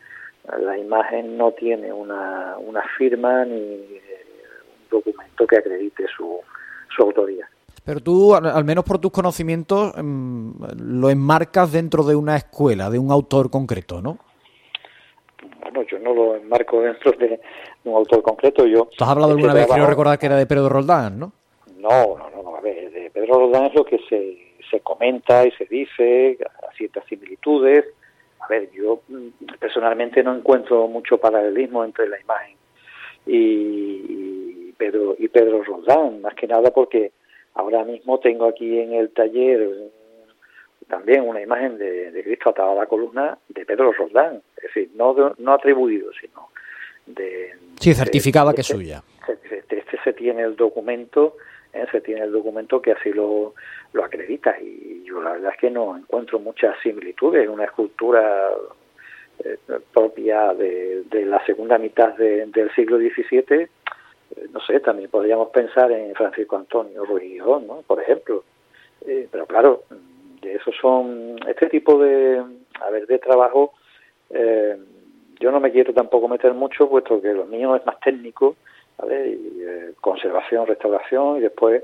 [0.59, 6.41] la imagen no tiene una, una firma ni un documento que acredite su,
[6.95, 7.49] su autoría.
[7.85, 12.99] Pero tú, al menos por tus conocimientos, em, lo enmarcas dentro de una escuela, de
[12.99, 14.19] un autor concreto, ¿no?
[15.61, 17.41] Bueno, yo no lo enmarco dentro de
[17.85, 18.67] un autor concreto.
[18.67, 21.33] Yo ¿Tú has hablado alguna vez, quiero recordar que era de Pedro Roldán, ¿no?
[21.77, 25.51] No, no, no, a ver, de Pedro Roldán es lo que se, se comenta y
[25.53, 27.85] se dice, a ciertas similitudes.
[28.41, 32.57] A ver, yo mm, personalmente no encuentro mucho paralelismo entre la imagen
[33.27, 37.13] y, Pedro y Pedro Roldán, más que nada porque
[37.55, 39.91] ahora mismo tengo aquí en el taller
[40.89, 45.35] también una imagen de, Cristo atado a la columna de Pedro Roldán, es decir, no,
[45.39, 46.49] no atribuido, sino
[47.07, 47.53] de...
[47.81, 49.03] Sí, certificada que es suya.
[49.29, 51.37] Este, este, se tiene el documento,
[51.73, 51.87] ¿eh?
[51.91, 53.55] se tiene el documento que así lo,
[53.93, 58.51] lo acredita y yo la verdad es que no encuentro muchas similitudes, una escultura
[59.45, 59.59] eh,
[59.93, 63.69] propia de, de, la segunda mitad del siglo XVII
[64.53, 67.83] no sé, también podríamos pensar en Francisco Antonio Ruiz ¿no?
[67.87, 68.45] por ejemplo.
[69.07, 69.85] Eh, pero claro,
[70.41, 72.43] de esos son, este tipo de,
[72.81, 73.75] a ver, de trabajo,
[74.31, 74.77] eh,
[75.41, 78.57] yo no me quiero tampoco meter mucho, puesto que lo mío es más técnico,
[78.99, 79.31] ¿vale?
[79.31, 81.83] Y, eh, conservación, restauración, y después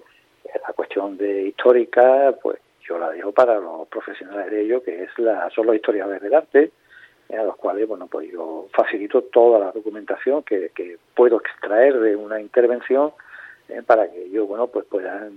[0.66, 2.58] la cuestión de histórica, pues
[2.88, 6.34] yo la dejo para los profesionales de ello, que es la, son los historiadores del
[6.34, 6.70] arte, eh,
[7.38, 12.16] a los cuales, bueno, pues yo facilito toda la documentación que, que puedo extraer de
[12.16, 13.12] una intervención
[13.68, 15.32] eh, para que ellos, bueno, pues puedan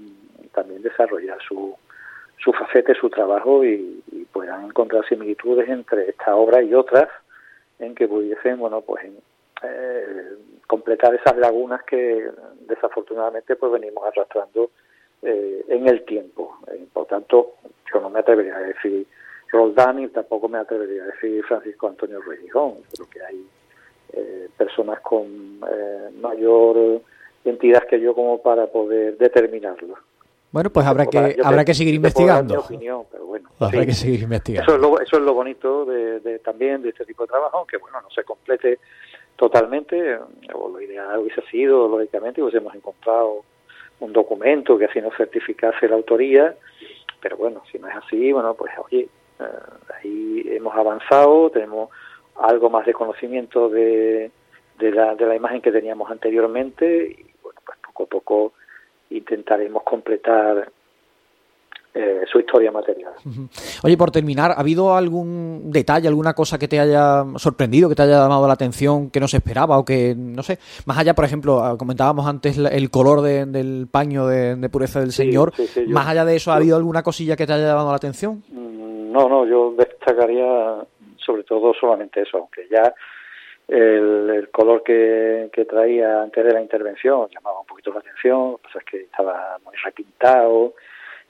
[0.53, 1.75] también desarrollar su,
[2.43, 4.01] su facete, su trabajo y,
[4.31, 7.07] puedan encontrar similitudes entre esta obra y otras
[7.77, 9.05] en que pudiesen, bueno, pues
[9.61, 10.27] eh,
[10.65, 14.71] completar esas lagunas que desafortunadamente pues venimos arrastrando
[15.21, 16.57] eh, en el tiempo.
[16.71, 17.53] Eh, por tanto,
[17.93, 19.05] yo no me atrevería a decir
[19.53, 23.45] Roldán y tampoco me atrevería a decir Francisco Antonio Ruiz Creo que hay
[24.57, 25.59] personas con
[26.19, 27.01] mayor
[27.45, 29.95] entidad que yo como para poder determinarlo.
[30.53, 32.59] Bueno, pues habrá que habrá que seguir investigando.
[32.59, 34.71] Opinión, pero bueno, habrá que seguir investigando.
[34.71, 37.77] Eso es lo, eso es lo bonito de, también de este tipo de trabajo, aunque
[37.77, 38.77] bueno, no se complete
[39.35, 40.15] totalmente,
[40.53, 43.43] o lo ideal hubiese sido, lógicamente, hubiésemos encontrado
[43.99, 46.55] un documento que así nos certificase la autoría,
[47.19, 49.09] pero bueno, si no es así, bueno, pues oye, eh,
[49.95, 51.89] ahí hemos avanzado, tenemos
[52.35, 54.31] algo más de conocimiento de,
[54.79, 58.53] de, la, de la imagen que teníamos anteriormente y bueno, pues poco a poco
[59.09, 60.71] intentaremos completar
[61.95, 63.13] eh, su historia material.
[63.83, 68.01] Oye, por terminar, ¿ha habido algún detalle, alguna cosa que te haya sorprendido, que te
[68.01, 71.23] haya llamado la atención, que no se esperaba o que, no sé, más allá, por
[71.23, 75.53] ejemplo, ah, comentábamos antes el color del paño de, pureza del Señor,
[75.85, 78.43] más allá de eso, ¿ha habido alguna cosilla que te haya llamado la atención?
[79.13, 80.83] No, no, yo destacaría
[81.17, 82.95] sobre todo solamente eso, aunque ya
[83.67, 88.63] el, color que, traía antes de la intervención llamaba un poquito la atención, lo que
[88.63, 90.73] pasa es que estaba muy repintado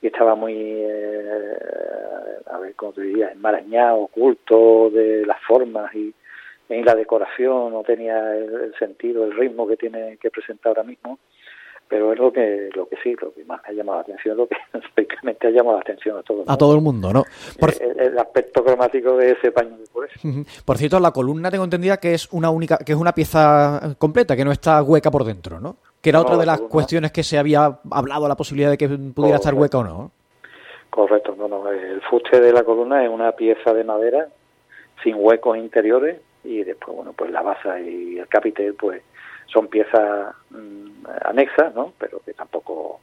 [0.02, 1.58] y estaba muy, eh,
[2.46, 6.13] a ver, cómo te diría, enmarañado, oculto de las formas y
[6.69, 11.19] en la decoración no tenía el, sentido, el ritmo que tiene que presentar ahora mismo
[11.88, 14.38] pero es lo que lo que sí, lo que más me ha llamado la atención,
[14.38, 14.56] lo que
[14.96, 16.52] prácticamente ha llamado la atención a todo el mundo.
[16.54, 17.24] A todo el mundo, ¿no?
[17.98, 20.30] El, aspecto cromático de ese paño eso.
[20.65, 24.36] Por cierto, la columna tengo entendida que es una única, que es una pieza completa,
[24.36, 25.78] que no está hueca por dentro, ¿no?
[26.02, 29.38] Que era otra de las cuestiones que se había hablado la posibilidad de que pudiera
[29.38, 30.12] estar hueca o no.
[30.89, 31.69] Correcto, no, no.
[31.69, 34.28] El fuste de la columna es una pieza de madera
[35.02, 39.02] sin huecos interiores y después, bueno, pues la base y el capitel, pues
[39.48, 41.94] son piezas mm, anexas, ¿no?
[41.98, 43.02] Pero que tampoco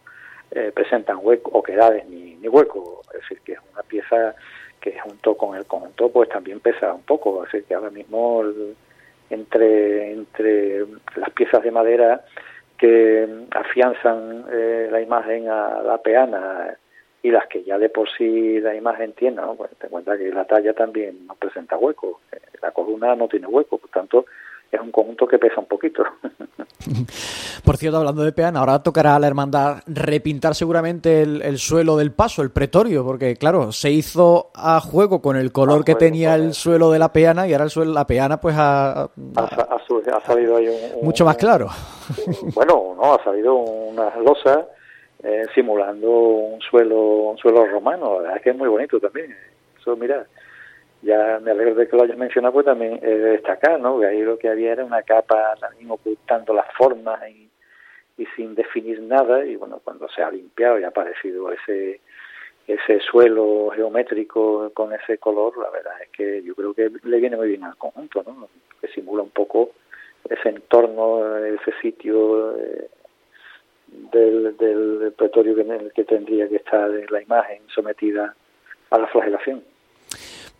[0.50, 3.02] eh, presentan hueco, oquedades ni, ni hueco.
[3.14, 4.34] Es decir, que es una pieza
[4.80, 7.42] que junto con el conjunto pues también pesa un poco.
[7.44, 8.42] Decir, que ahora mismo
[9.28, 12.24] entre, entre las piezas de madera
[12.78, 16.76] que afianzan eh, la imagen a la peana
[17.22, 19.54] y las que ya de por sí la imagen tiene, ¿no?
[19.54, 23.46] pues te cuenta que la talla también no presenta hueco, eh, la columna no tiene
[23.46, 24.24] hueco, por tanto
[24.70, 26.02] es un conjunto que pesa un poquito.
[27.64, 32.12] Por cierto, hablando de peana, ahora tocará a la hermandad repintar seguramente el, suelo del
[32.12, 36.54] paso, el pretorio, porque claro, se hizo a juego con el color que tenía el
[36.54, 40.68] suelo de la peana y ahora el suelo, la peana pues ha, ha, salido ahí
[40.68, 41.68] un, mucho más claro.
[42.54, 44.66] bueno, no, ha salido una losa
[45.22, 46.98] eh, simulando un suelo,
[47.30, 49.36] un suelo romano, la verdad es que es muy bonito también.
[49.78, 50.26] Eso, mira,
[51.02, 53.98] ya me alegro de que lo hayas mencionado, pues también he de destacar, ¿no?
[54.00, 57.48] Que ahí lo que había era una capa también ocultando las formas y,
[58.36, 62.00] sin definir nada, y bueno, cuando se ha limpiado y ha aparecido ese
[62.66, 67.36] ese suelo geométrico con ese color, la verdad es que yo creo que le viene
[67.36, 68.48] muy bien al conjunto, ¿no?
[68.80, 69.70] Que simula un poco
[70.28, 72.88] ese entorno, ese sitio eh,
[74.12, 78.34] del, del pretorio en el que tendría que estar la imagen sometida
[78.90, 79.64] a la flagelación.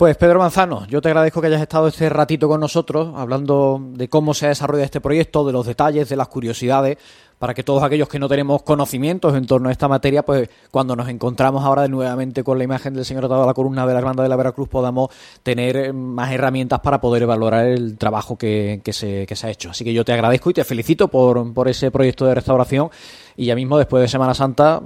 [0.01, 4.09] Pues Pedro Manzano, yo te agradezco que hayas estado este ratito con nosotros hablando de
[4.09, 6.97] cómo se ha desarrollado este proyecto, de los detalles, de las curiosidades,
[7.39, 10.97] para que todos aquellos que no tenemos conocimientos en torno a esta materia, pues cuando
[10.97, 13.99] nos encontramos ahora nuevamente con la imagen del señor atado a la columna de la
[13.99, 15.11] Hermandad de la Veracruz podamos
[15.43, 19.69] tener eh, más herramientas para poder valorar el trabajo que, se, que se ha hecho.
[19.69, 22.89] Así que yo te agradezco y te felicito por, por ese proyecto de restauración
[23.37, 24.81] y ya mismo después de Semana Santa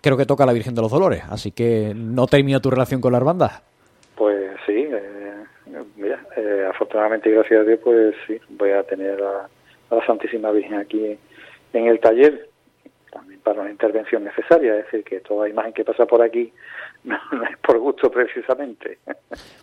[0.00, 3.10] creo que toca la Virgen de los Dolores, así que no termino tu relación con
[3.10, 3.50] la hermandad.
[4.20, 5.44] Pues sí, eh,
[5.96, 9.48] mira, eh, afortunadamente gracias a Dios, pues sí, voy a tener a,
[9.94, 11.16] la Santísima Virgen aquí
[11.72, 12.48] en el taller,
[13.12, 16.52] también para una intervención necesaria, es decir, que toda imagen que pasa por aquí
[17.04, 18.98] no, es por gusto precisamente.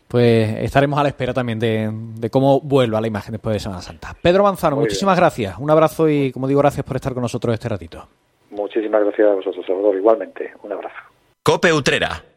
[0.08, 4.16] Pues estaremos a la espera también de, cómo vuelva la imagen después de Semana Santa.
[4.22, 7.70] Pedro Manzano, muchísimas gracias, un abrazo y como digo, gracias por estar con nosotros este
[7.70, 8.08] ratito.
[8.52, 10.96] Muchísimas gracias a vosotros, Salvador, igualmente, un abrazo.
[11.44, 12.37] Cope Utrera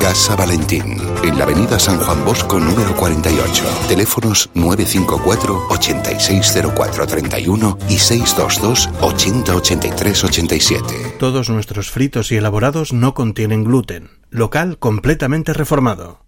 [0.00, 3.64] Casa Valentín, en la avenida San Juan Bosco número 48.
[3.86, 11.16] Teléfonos 954 860431 y 622 808387.
[11.18, 14.08] Todos nuestros fritos y elaborados no contienen gluten.
[14.30, 16.24] Local completamente reformado.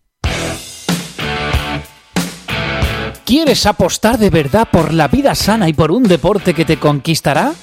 [3.25, 7.55] ¿Quieres apostar de verdad por la vida sana y por un deporte que te conquistará?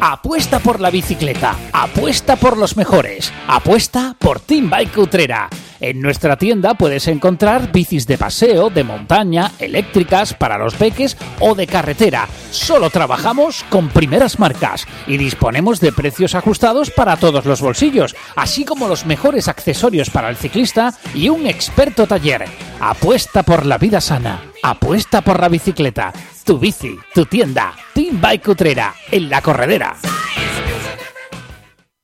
[0.00, 5.48] Apuesta por la bicicleta, apuesta por los mejores, apuesta por Team Bike Utrera.
[5.80, 11.54] En nuestra tienda puedes encontrar bicis de paseo, de montaña, eléctricas, para los peques o
[11.54, 12.28] de carretera.
[12.50, 18.64] Solo trabajamos con primeras marcas y disponemos de precios ajustados para todos los bolsillos, así
[18.64, 22.44] como los mejores accesorios para el ciclista y un experto taller.
[22.80, 26.12] Apuesta por la vida sana, apuesta por la bicicleta.
[26.46, 29.96] Tu bici, tu tienda, Team Bike Utrera, en la corredera.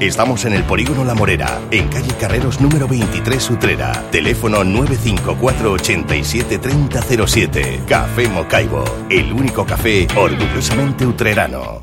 [0.00, 4.04] Estamos en el Polígono La Morera, en calle Carreros número 23 Utrera.
[4.10, 7.82] Teléfono 954 87 3007.
[7.88, 11.82] Café Mocaibo, el único café orgullosamente utrerano.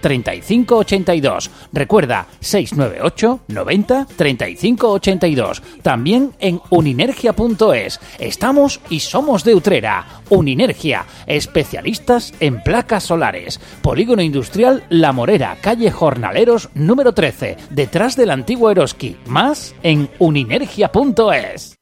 [0.00, 1.50] 35 82.
[1.72, 5.62] Recuerda 698 90 35 82.
[5.82, 8.00] También en uninergia.es.
[8.18, 10.06] Estamos y somos de Utrera.
[10.30, 13.60] Uninergia, especialistas en placas solares.
[13.82, 19.16] Polígono Industrial La Morera, calle Jornaleros número 13, detrás del antiguo Eroski.
[19.26, 21.76] Más en uninergia.es.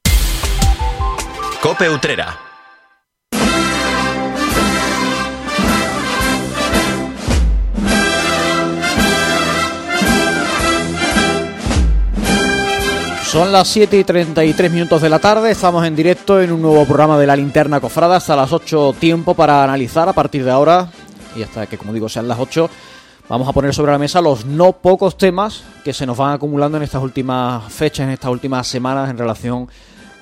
[1.63, 2.54] Cope Utrera.
[13.35, 16.85] Son las 7 y 33 minutos de la tarde, estamos en directo en un nuevo
[16.85, 20.89] programa de la linterna cofrada hasta las 8 tiempo para analizar a partir de ahora
[21.35, 22.71] y hasta que como digo sean las 8
[23.29, 26.77] vamos a poner sobre la mesa los no pocos temas que se nos van acumulando
[26.77, 29.67] en estas últimas fechas, en estas últimas semanas en relación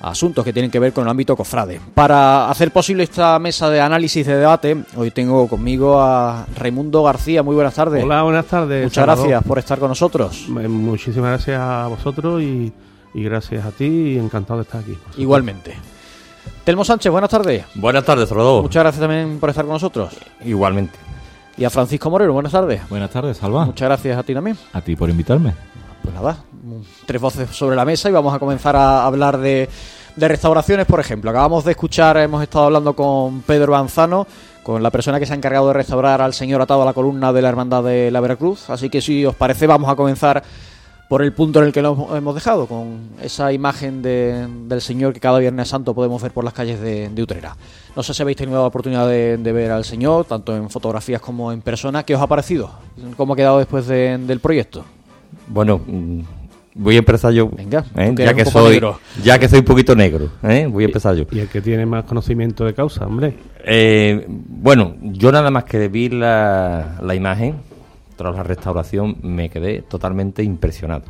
[0.01, 1.79] a asuntos que tienen que ver con el ámbito cofrade.
[1.93, 7.43] Para hacer posible esta mesa de análisis de debate, hoy tengo conmigo a Raimundo García,
[7.43, 8.03] muy buenas tardes.
[8.03, 8.85] Hola, buenas tardes.
[8.85, 9.27] Muchas Salvador.
[9.27, 10.47] gracias por estar con nosotros.
[10.49, 12.73] Muchísimas gracias a vosotros y,
[13.13, 14.97] y gracias a ti y encantado de estar aquí.
[15.17, 15.75] Igualmente.
[16.63, 17.65] Telmo Sánchez, buenas tardes.
[17.75, 18.63] Buenas tardes, Salvador.
[18.63, 20.13] Muchas gracias también por estar con nosotros.
[20.43, 20.97] Igualmente.
[21.57, 22.81] Y a Francisco Moreno, buenas tardes.
[22.89, 23.65] Buenas tardes, Salva.
[23.65, 24.57] Muchas gracias a ti también.
[24.73, 25.53] A ti por invitarme.
[26.01, 26.37] Pues nada,
[27.05, 29.69] tres voces sobre la mesa y vamos a comenzar a hablar de,
[30.15, 31.29] de restauraciones, por ejemplo.
[31.29, 34.27] Acabamos de escuchar, hemos estado hablando con Pedro Banzano,
[34.63, 37.31] con la persona que se ha encargado de restaurar al señor atado a la columna
[37.31, 38.69] de la Hermandad de la Veracruz.
[38.69, 40.43] Así que si os parece, vamos a comenzar
[41.13, 45.13] por el punto en el que lo hemos dejado, con esa imagen de- del Señor
[45.13, 47.55] que cada Viernes Santo podemos ver por las calles de, de Utrera.
[47.95, 51.21] No sé si habéis tenido la oportunidad de, de ver al Señor, tanto en fotografías
[51.21, 52.01] como en persona.
[52.01, 52.71] ¿Qué os ha parecido?
[53.15, 54.85] ¿Cómo ha quedado después de- del proyecto?
[55.49, 56.21] Bueno, mm,
[56.73, 57.47] voy a empezar yo.
[57.47, 58.11] Venga, ¿eh?
[58.17, 58.99] ya, que soy, negro.
[59.23, 60.29] ya que soy un poquito negro.
[60.41, 60.65] ¿eh?
[60.67, 61.25] Voy a empezar yo.
[61.31, 63.35] Y el que tiene más conocimiento de causa, hombre.
[63.63, 67.57] Eh, bueno, yo nada más que vi la, la imagen,
[68.15, 71.05] tras la restauración, me quedé totalmente impresionado.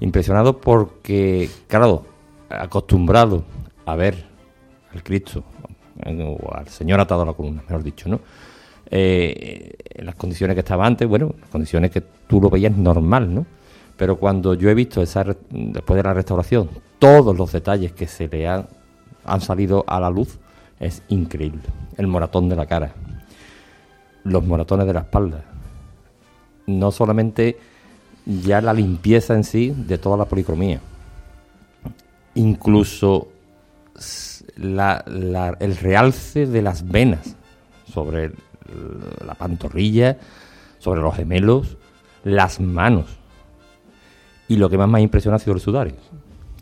[0.00, 2.06] Impresionado porque, claro,
[2.48, 3.44] acostumbrado
[3.86, 4.24] a ver
[4.92, 5.44] al Cristo,
[6.04, 8.20] eh, o al Señor atado a la columna, mejor dicho, ¿no?
[8.90, 13.32] Eh, en las condiciones que estaba antes, bueno, las condiciones que tú lo veías normal,
[13.32, 13.46] ¿no?
[13.96, 18.28] Pero cuando yo he visto esa, después de la restauración, todos los detalles que se
[18.28, 18.66] le han,
[19.24, 20.38] han salido a la luz,
[20.80, 21.62] es increíble.
[21.96, 22.94] El moratón de la cara,
[24.24, 25.44] los moratones de la espalda,
[26.78, 27.58] no solamente
[28.26, 30.80] ya la limpieza en sí de toda la policromía,
[32.34, 33.28] incluso
[34.56, 37.36] la- la- el realce de las venas
[37.92, 38.34] sobre el-
[39.26, 40.18] la pantorrilla,
[40.78, 41.76] sobre los gemelos,
[42.24, 43.06] las manos.
[44.48, 45.94] Y lo que más me ha impresionado ha sido el sudario.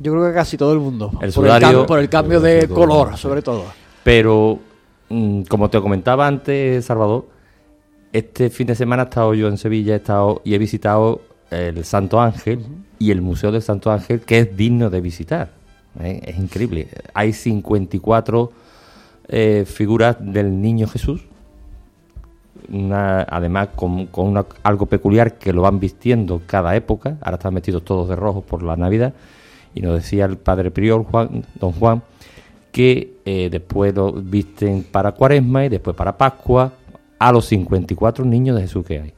[0.00, 1.10] Yo creo que casi todo el mundo.
[1.14, 3.64] El por, sudario- el cambio, por el cambio de color, sobre todo.
[4.04, 4.58] Pero,
[5.08, 7.26] mm, como te comentaba antes, Salvador,
[8.12, 10.00] este fin de semana he estado yo en Sevilla
[10.44, 12.64] y he visitado el Santo Ángel
[12.98, 15.50] y el Museo del Santo Ángel, que es digno de visitar.
[16.00, 16.20] ¿eh?
[16.24, 16.88] Es increíble.
[17.14, 18.52] Hay 54
[19.28, 21.22] eh, figuras del Niño Jesús,
[22.70, 27.16] una, además con, con una- algo peculiar que lo van vistiendo cada época.
[27.20, 29.14] Ahora están vestidos todos de rojo por la Navidad.
[29.74, 32.02] Y nos decía el padre prior, Juan, don Juan,
[32.72, 36.72] que eh, después lo visten para Cuaresma y después para Pascua
[37.18, 39.14] a los 54 niños de Jesús que hay.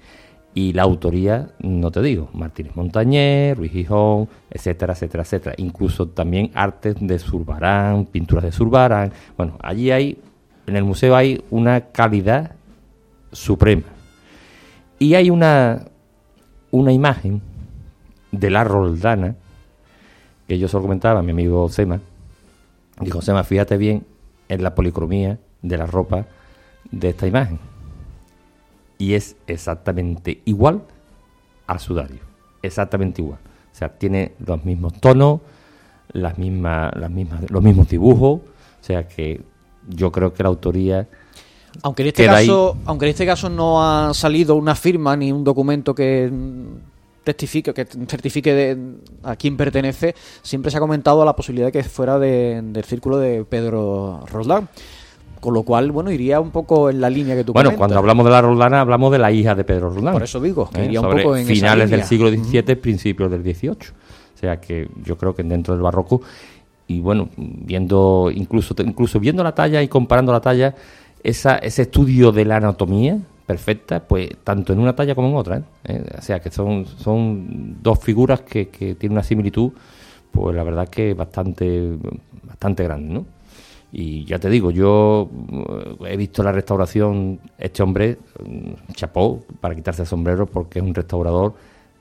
[0.53, 5.55] Y la autoría, no te digo, Martínez Montañer, Ruiz Gijón, etcétera, etcétera, etcétera.
[5.59, 9.13] Incluso también artes de Zurbarán, pinturas de Zurbarán.
[9.37, 10.19] Bueno, allí hay,
[10.67, 12.57] en el museo hay una calidad
[13.31, 13.85] suprema.
[14.99, 15.87] Y hay una,
[16.73, 17.41] una imagen
[18.33, 19.37] de la Roldana,
[20.49, 22.01] que yo se lo comentaba mi amigo Sema.
[23.01, 24.05] Dijo, Sema, fíjate bien
[24.49, 26.27] en la policromía de la ropa
[26.91, 27.70] de esta imagen.
[29.01, 30.83] Y es exactamente igual
[31.67, 32.21] al sudario.
[32.63, 33.39] Exactamente igual.
[33.73, 35.41] O sea, tiene los mismos tonos,
[36.13, 38.41] las mismas, las mismas, los mismos dibujos.
[38.41, 39.41] O sea que
[39.89, 41.09] yo creo que la autoría
[41.83, 42.47] Aunque en este ahí.
[42.47, 46.31] caso, aunque en este caso no ha salido una firma ni un documento que
[47.25, 48.79] testifique, que certifique de,
[49.23, 53.19] a quién pertenece, siempre se ha comentado la posibilidad de que fuera de- del círculo
[53.19, 54.69] de Pedro Roldán.
[55.41, 57.79] Con lo cual, bueno, iría un poco en la línea que tú Bueno, comentas.
[57.79, 60.13] cuando hablamos de la Roldana, hablamos de la hija de Pedro Roldán.
[60.13, 62.07] Por eso digo, que iría un poco en esa finales del línea.
[62.07, 63.71] siglo XVII, principios del XVIII.
[63.73, 66.21] O sea que yo creo que dentro del barroco,
[66.87, 70.75] y bueno, viendo, incluso, incluso viendo la talla y comparando la talla,
[71.23, 75.57] esa, ese estudio de la anatomía perfecta, pues tanto en una talla como en otra.
[75.59, 75.63] ¿eh?
[75.85, 79.73] Eh, O sea que son, son dos figuras que, que tienen una similitud,
[80.31, 81.97] pues la verdad que bastante,
[82.45, 83.25] bastante grande, ¿no?
[83.93, 85.29] Y ya te digo, yo
[86.05, 90.85] eh, he visto la restauración, este hombre, mm, chapó para quitarse el sombrero porque es
[90.85, 91.55] un restaurador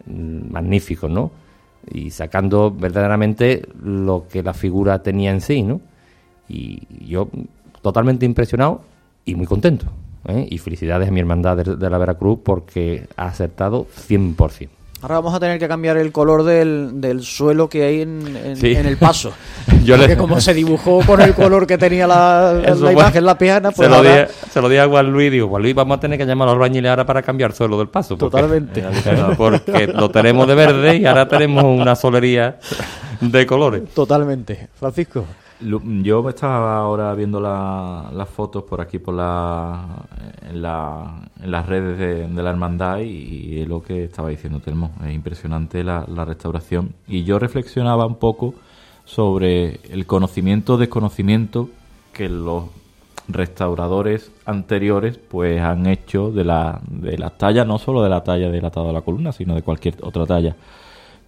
[0.06, 1.32] mm, magnífico, ¿no?
[1.92, 5.82] Y sacando verdaderamente lo que la figura tenía en sí, ¿no?
[6.48, 7.30] Y yo
[7.82, 8.82] totalmente impresionado
[9.26, 9.88] y muy contento.
[10.28, 10.48] ¿eh?
[10.50, 14.79] Y felicidades a mi hermandad de, de la Veracruz porque ha acertado 100%.
[15.02, 18.58] Ahora vamos a tener que cambiar el color del, del suelo que hay en, en-
[18.58, 18.76] Sí.
[18.76, 19.32] en el paso.
[19.86, 23.24] Yo le- Porque como se dibujó con el color que tenía la, Eso la imagen,
[23.26, 25.74] la piana, pues se, lo dije, se lo dije a Juan Luis, digo, Juan Luis,
[25.74, 28.18] vamos a tener que llamar a los albañiles ahora para cambiar el suelo del paso.
[28.18, 28.84] porque- Totalmente.
[29.38, 32.58] Porque lo tenemos de verde y ahora tenemos una solería
[33.22, 33.84] de colores.
[33.94, 34.68] Totalmente.
[34.78, 35.24] Francisco.
[35.62, 40.06] Yo estaba ahora viendo la- las fotos por aquí, por la,
[40.50, 44.92] en, la, en las redes de, la hermandad y, y lo que estaba diciendo Telmo.
[45.06, 46.94] Es impresionante la, la restauración.
[47.08, 48.54] Y yo reflexionaba un poco
[49.04, 51.70] sobre el conocimiento desconocimiento
[52.14, 52.66] que los
[53.28, 58.50] restauradores anteriores pues han hecho de la, de las tallas, no solo de la talla
[58.50, 60.56] del atado a la columna, sino de cualquier otra talla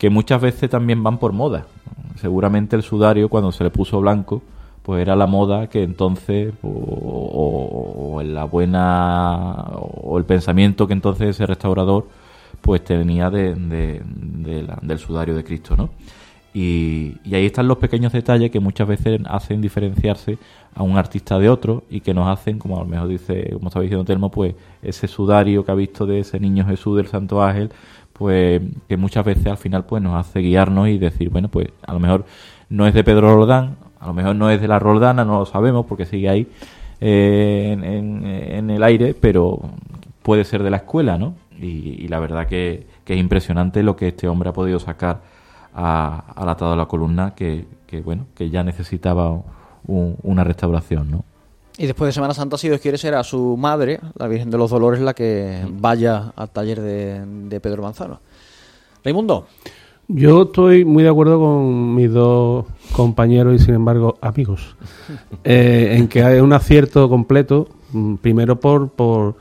[0.01, 1.67] que muchas veces también van por moda.
[2.15, 4.41] Seguramente el sudario, cuando se le puso blanco,
[4.81, 11.45] pues era la moda que entonces, o, la buena, o el pensamiento que entonces ese
[11.45, 12.07] restaurador,
[12.61, 13.53] pues tenía de,
[14.81, 15.91] del sudario de Cristo, ¿no?
[16.51, 20.39] Y, y ahí están los pequeños detalles que muchas veces hacen diferenciarse
[20.73, 23.67] a un artista de otro y que nos hacen, como a lo mejor dice, como
[23.67, 27.43] estaba diciendo Telmo, pues ese sudario que ha visto de ese niño Jesús del Santo
[27.43, 27.71] Ángel,
[28.21, 31.91] pues que muchas veces al final pues nos hace guiarnos y decir, bueno, pues a
[31.91, 32.23] lo mejor
[32.69, 35.45] no es de Pedro Roldán, a lo mejor no es de la Roldana, no lo
[35.47, 36.47] sabemos porque sigue ahí
[36.99, 39.59] eh, en, el aire, pero
[40.21, 41.33] puede ser de la escuela, ¿no?
[41.59, 45.21] Y, la verdad que, es impresionante lo que este hombre ha podido sacar
[45.73, 49.41] al atado de la columna, que, que, bueno, que ya necesitaba
[49.87, 51.23] una restauración, ¿no?
[51.81, 54.69] Y después de Semana Santa, si Dios quiere, será su madre, la Virgen de los
[54.69, 58.19] Dolores, la que vaya al taller de, de Pedro Manzano.
[59.03, 59.47] Raimundo.
[60.07, 64.75] Yo estoy muy de acuerdo con mis dos compañeros y, sin embargo, amigos,
[65.43, 69.37] eh, en que hay un acierto completo, mm, primero por, por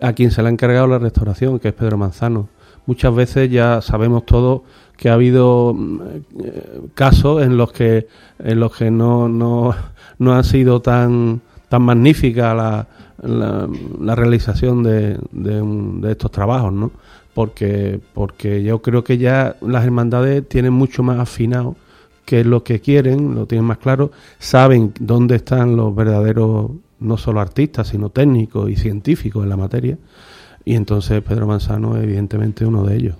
[0.00, 2.48] a quien se le ha encargado la restauración, que es Pedro Manzano.
[2.86, 4.62] Muchas veces ya sabemos todos
[4.96, 6.00] que ha habido mm,
[6.42, 8.06] eh, casos en los que
[8.38, 9.74] en los que no, no,
[10.18, 12.86] no ha sido tan tan magnífica la,
[13.22, 16.90] la, realización de, de, estos trabajos, ¿no?
[17.32, 21.74] Porque, porque yo creo que ya las hermandades tienen mucho más afinado
[22.26, 27.16] qué es lo que quieren, lo tienen más claro, saben dónde están los verdaderos, no
[27.16, 29.96] solo artistas, sino técnicos y científicos en la materia,
[30.66, 33.16] y entonces Pedro Manzano es evidentemente uno de ellos.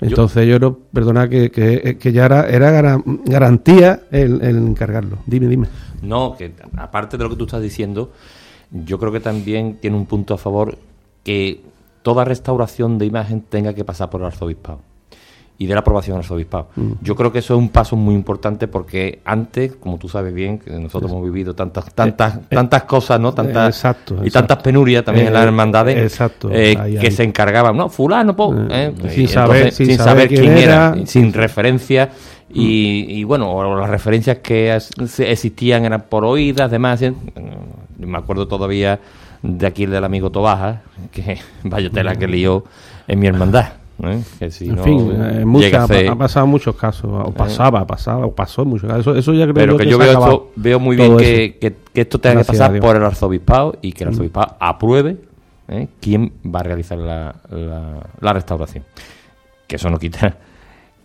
[0.00, 5.18] Entonces yo, creo, perdona, que, que, ya era, era garantía el, encargarlo.
[5.26, 5.66] Dime, dime.
[6.02, 8.12] No, que aparte de lo que tú estás diciendo,
[8.70, 10.78] yo creo que también tiene un punto a favor
[11.24, 11.62] que
[12.02, 14.80] toda restauración de imagen tenga que pasar por el arzobispado
[15.60, 16.68] y de la aprobación al arzobispado.
[16.74, 16.92] Mm.
[17.02, 20.58] Yo creo que eso es un paso muy importante porque antes, como tú sabes bien,
[20.58, 23.34] que nosotros hemos vivido tantas tantas eh, eh, tantas cosas, ¿no?
[23.34, 23.84] Tantas
[24.24, 28.34] y tantas penurias también en las eh, hermandades exacto, que se encargaban, no, fulano,
[29.10, 32.08] sin, saber, sin, saber, quién, era, sin referencia
[32.50, 33.10] mm.
[33.10, 34.76] y, bueno, las referencias que
[35.18, 37.02] existían eran por oídas, demás.
[37.98, 38.98] Me acuerdo todavía
[39.42, 40.82] de aquí del amigo Tobaja,
[41.12, 42.64] que vaya tela que lió
[43.08, 43.72] en mi hermandad.
[44.02, 44.22] ¿eh?
[44.40, 47.34] en fin, eh, ha, pasado muchos casos, o eh.
[47.36, 49.16] pasaba, pasaba, o pasó muchos casos.
[49.16, 52.40] Eso, ya creo Pero que, yo veo, esto, veo muy bien que, que, esto tenga
[52.40, 54.12] que pasar por el arzobispado y que el mm.
[54.12, 55.16] arzobispado apruebe
[56.00, 57.34] quién va a realizar la,
[58.20, 58.84] la restauración.
[59.66, 60.36] Que eso no quita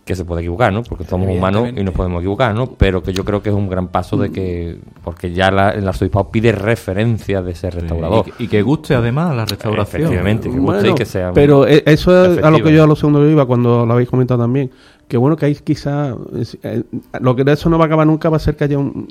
[0.06, 0.84] que se puede equivocar, ¿no?
[0.84, 2.68] Porque somos humanos y nos podemos equivocar, ¿no?
[2.68, 5.86] Pero que yo creo que es un gran paso de que, porque ya la, el
[5.86, 8.24] arzobispado pide referencia de ese restaurador.
[8.38, 10.02] y, que, guste además la restauración.
[10.02, 11.32] Efectivamente, que guste y que sea.
[11.32, 14.08] Pero e, eso es a lo que yo a lo segundo iba cuando lo habéis
[14.08, 14.70] comentado también.
[15.08, 16.14] Que bueno, que hay quizá.
[16.62, 16.82] Eh,
[17.20, 19.06] lo que de eso no va a acabar nunca va a ser que haya un,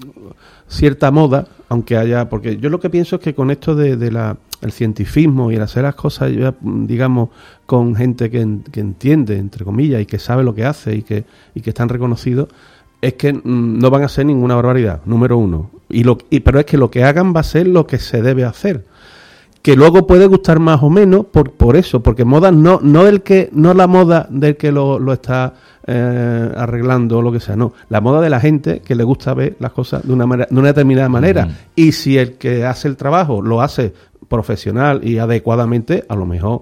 [0.68, 2.28] cierta moda, aunque haya.
[2.30, 5.56] Porque yo lo que pienso es que con esto de, de la el cientifismo y
[5.56, 6.32] el hacer las cosas,
[6.62, 7.30] digamos,
[7.66, 11.62] con gente que, entiende, entre comillas, y que sabe lo que hace y que, y
[11.62, 12.50] que están reconocidos,
[13.02, 15.70] es que mm, no van a ser ninguna barbaridad, número uno.
[15.90, 18.22] Y lo, y, pero es que lo que hagan va a ser lo que se
[18.22, 18.86] debe hacer.
[19.66, 23.24] Que luego puede gustar más o menos por, por eso, porque moda no, no del
[23.24, 25.56] que, no la moda del que lo, lo está
[25.88, 27.74] eh, arreglando o lo que sea, no.
[27.90, 30.60] La moda de la gente que le gusta ver las cosas de una, manera, de
[30.60, 31.48] una determinada manera.
[31.76, 33.92] Y si el que hace el trabajo lo hace
[34.28, 36.62] profesional y adecuadamente, a lo mejor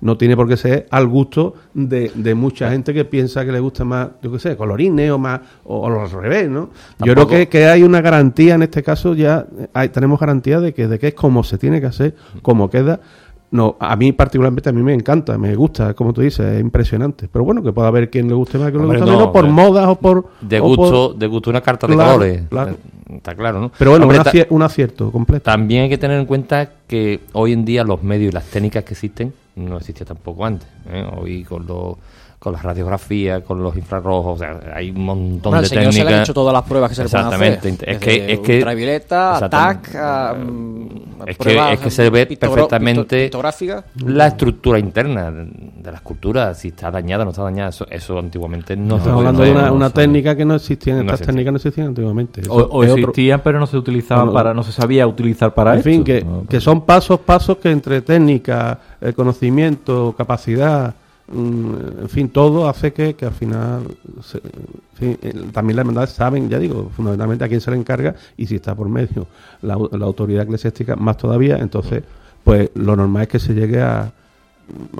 [0.00, 3.60] no tiene por qué ser al gusto de, de mucha gente que piensa que le
[3.60, 6.70] gusta más, yo qué sé, colorines o más, o, al revés, ¿no?
[7.04, 10.74] Yo creo que, que, hay una garantía en este caso, ya hay, tenemos garantía de
[10.74, 13.00] que, de que es como se tiene que hacer, como queda.
[13.50, 17.28] No, a mí particularmente a mí me encanta, me gusta, como tú dices, es impresionante.
[17.32, 19.88] Pero bueno, que pueda haber quien le guste más, que le guste menos, por modas
[19.88, 20.26] o por...
[20.42, 22.42] De gusto, de gusto una carta de colores.
[22.50, 22.76] Claro
[23.16, 23.72] está claro, ¿no?
[23.78, 24.06] Pero bueno,
[24.50, 25.44] un, acierto completo.
[25.44, 28.84] También hay que tener en cuenta que hoy en día los medios y las técnicas
[28.84, 30.68] que existen no existían tampoco antes.
[30.90, 31.04] ¿eh?
[31.16, 31.96] Hoy con los
[32.38, 35.94] con las radiografías, con los infrarrojos, o sea, hay un montón de técnicas.
[35.94, 37.42] se le han hecho todas las pruebas que se le pueden hacer.
[37.42, 37.90] Exactamente.
[37.90, 39.86] Es que, es que ultravioleta, TAC,
[41.26, 43.30] es, que, es que se ve perfectamente
[44.04, 48.18] la estructura interna de la escultura, si está dañada o no está dañada, eso, eso
[48.18, 51.56] antiguamente no, se Estamos hablando de una, una técnica que no existía, estas técnicas no
[51.56, 52.42] existían antiguamente.
[52.48, 56.24] o, existían, pero no se utilizaban para, no se sabía utilizar para En fin, que,
[56.48, 62.92] que son pasos, pasos que entre técnica, el conocimiento, capacidad Mm, en fin, todo hace
[62.92, 63.82] que, que al final
[65.52, 68.74] también las hermandades saben, ya digo, fundamentalmente a quién se le encarga y si está
[68.74, 69.26] por medio
[69.60, 72.02] la, autoridad eclesiástica más todavía, entonces
[72.44, 74.12] pues lo normal es que se llegue a,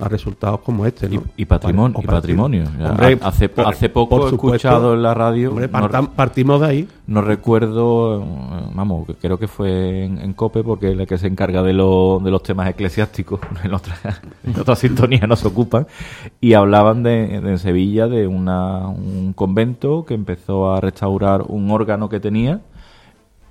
[0.01, 1.09] a resultados como este.
[1.09, 1.23] ¿no?
[1.37, 2.01] Y, patrimonio.
[2.03, 2.65] y patrimonio.
[3.23, 5.55] hace, hace poco he escuchado en la radio.
[6.15, 6.89] partimos de ahí.
[7.07, 8.23] No recuerdo,
[8.75, 12.31] vamos, creo que fue en, COPE porque es la que se encarga de, lo, de
[12.31, 13.97] los temas eclesiásticos, en otra,
[14.45, 15.87] en otra sintonía nos ocupan,
[16.39, 22.11] y hablaban de, en Sevilla de una, un convento que empezó a restaurar un órgano
[22.11, 22.61] que tenía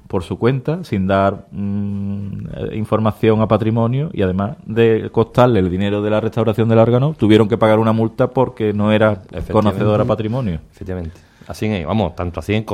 [0.08, 6.02] por su cuenta, sin dar mm, información a patrimonio y además de costarle el dinero
[6.02, 10.06] de la restauración del órgano, tuvieron que pagar una multa porque no era conocedor a
[10.06, 10.60] patrimonio.
[10.72, 11.20] Efectivamente.
[11.48, 12.66] Así, vamos, tanto así, en,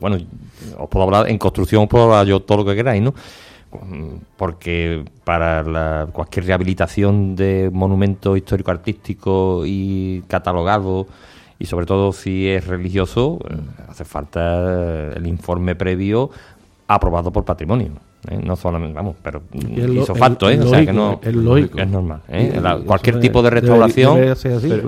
[0.00, 0.16] bueno,
[0.78, 3.14] os puedo hablar, en construcción os puedo hablar yo todo lo que queráis, ¿no?
[4.36, 11.06] Porque para cualquier rehabilitación de monumento histórico-artístico y catalogado,
[11.58, 13.56] y sobre todo si es religioso, eh,
[13.88, 16.30] hace falta el informe previo
[16.86, 17.92] aprobado por patrimonio.
[18.28, 18.38] ¿eh?
[18.42, 20.58] No solamente, vamos, pero hizo facto, ¿eh?
[20.58, 21.78] o sea que no es, lógico.
[21.78, 22.20] es normal.
[22.28, 22.60] ¿eh?
[22.86, 24.34] cualquier tipo de restauración.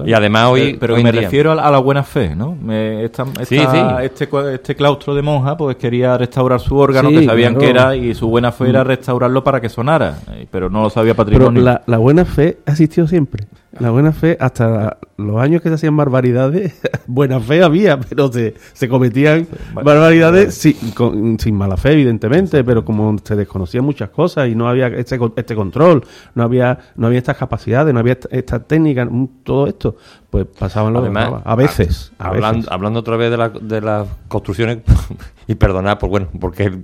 [0.04, 0.76] y además hoy.
[0.78, 2.56] Pero, me refiero a la, buena fe, ¿no?
[2.72, 3.58] esta, sí,
[4.02, 8.14] Este, este claustro de monja, pues quería restaurar su órgano, que sabían que era, y
[8.14, 8.86] su buena fe era mm.
[8.86, 11.50] restaurarlo para que sonara, eh, pero no lo sabía patrimonio.
[11.50, 13.46] Pero la, la buena fe ha existido siempre.
[13.78, 18.54] La buena fe, hasta los años que se hacían barbaridades, buena fe había, pero se,
[18.72, 24.54] se cometían barbaridades sin, sin, mala fe, evidentemente, pero como se desconocían muchas cosas y
[24.54, 26.04] no había este, este control,
[26.34, 29.08] no había no había estas capacidades, no había esta, técnica,
[29.42, 29.96] todo esto,
[30.30, 31.42] pues pasaban los demás.
[31.44, 32.12] A veces.
[32.18, 34.78] hablando, hablando otra vez de, la, de las construcciones,
[35.46, 36.80] y perdonad, por, bueno, porque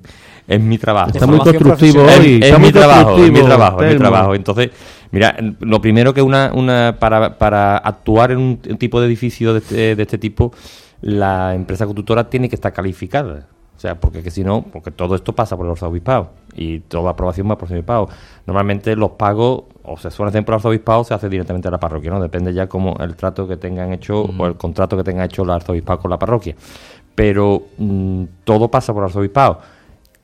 [0.47, 1.11] es, mi trabajo.
[1.11, 2.40] Está muy constructivo hoy.
[2.43, 4.34] Es, mi trabajo, es mi trabajo, es mi trabajo.
[4.34, 4.70] Entonces
[5.13, 9.59] Mira, lo primero que una, una para, para actuar en un, tipo de edificio de
[9.59, 10.53] este, de este tipo,
[11.03, 13.47] la empresa constructora tiene que estar calificada.
[13.77, 17.11] O sea, porque que si no, porque todo esto pasa por el arzobispado y toda
[17.11, 18.09] aprobación va por el arzobispado.
[18.47, 21.73] Normalmente los pagos o se suelen hacer por el arzobispado o se hace directamente a
[21.73, 22.21] la parroquia, ¿no?
[22.23, 25.51] Depende ya como el trato que tengan hecho o el contrato que tenga hecho el
[25.51, 26.55] arzobispado con la parroquia.
[27.15, 29.61] Pero mm, todo pasa por el arzobispado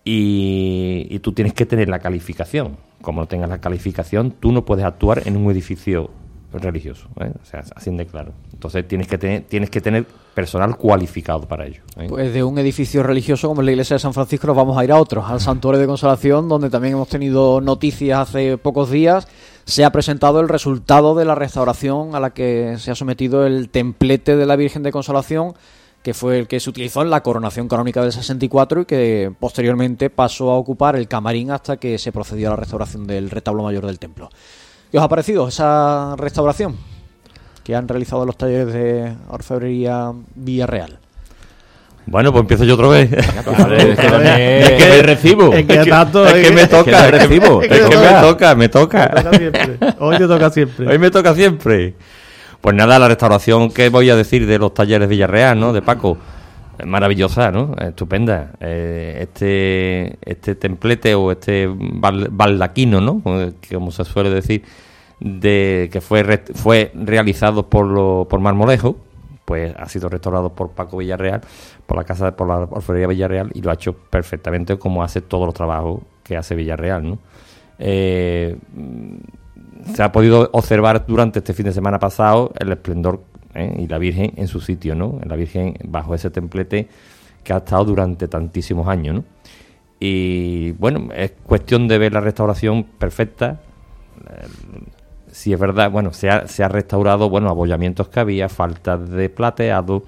[0.03, 4.65] y, y tú tienes que tener la calificación como no tengas la calificación, tú no
[4.65, 6.11] puedes actuar en un edificio
[6.53, 7.31] religioso, ¿eh?
[7.41, 8.33] o sea, así de claro.
[8.53, 11.83] Entonces tienes que tener, tienes que tener personal cualificado para ello.
[11.97, 12.07] ¿eh?
[12.09, 14.93] Pues de un edificio religioso como la iglesia de San Francisco nos vamos a ir
[14.93, 19.29] a otro, al Santuario de Consolación, donde también hemos tenido noticias hace pocos días.
[19.65, 23.69] Se ha presentado el resultado de la restauración a la que se ha sometido el
[23.69, 25.55] templete de la Virgen de Consolación
[26.09, 30.09] que fue el que se utilizó en la coronación canónica del 64 y que posteriormente
[30.09, 33.85] pasó a ocupar el camarín hasta que se procedió a la restauración del retablo mayor
[33.85, 34.31] del templo.
[34.91, 36.79] ¿Qué os ha parecido esa restauración
[37.63, 40.99] que han realizado los talleres de orfebrería Villarreal?
[42.07, 43.13] Bueno, pues empiezo yo otra vez.
[43.13, 45.53] es que, me recibo.
[45.53, 46.31] Es que, me toca.
[46.31, 46.67] Es que me
[48.19, 49.15] toca, me toca.
[49.99, 50.89] Hoy te toca siempre.
[50.89, 51.97] Hoy me toca siempre.
[52.61, 55.73] Pues nada, la restauración que voy a decir de los talleres Villarreal, ¿no?
[55.73, 56.19] De Paco.
[56.85, 57.75] Maravillosa, ¿no?
[57.77, 58.53] Estupenda.
[58.61, 63.21] Eh, este, este templete o este baldaquino, ¿no?
[63.23, 64.65] Como se suele decir,
[65.21, 68.97] de que fue fue realizado por lo, por Marmolejo,
[69.45, 71.41] pues ha sido restaurado por Paco Villarreal,
[71.87, 75.47] por la casa por la orfebrería Villarreal y lo ha hecho perfectamente como hace todos
[75.47, 77.19] los trabajos que hace Villarreal, ¿no?
[77.79, 78.57] Eh,
[79.95, 83.23] se ha podido observar durante este fin de semana pasado el esplendor
[83.55, 83.75] ¿eh?
[83.79, 85.21] y la Virgen en su sitio, ¿no?
[85.25, 86.89] La Virgen bajo ese templete
[87.45, 89.25] que ha estado durante tantísimos años, ¿no?
[90.01, 93.61] Y bueno, es cuestión de ver la restauración perfecta.
[95.33, 99.29] Si es verdad, bueno, se ha, se ha restaurado, bueno, abollamientos que había, faltas de
[99.29, 100.05] plateado,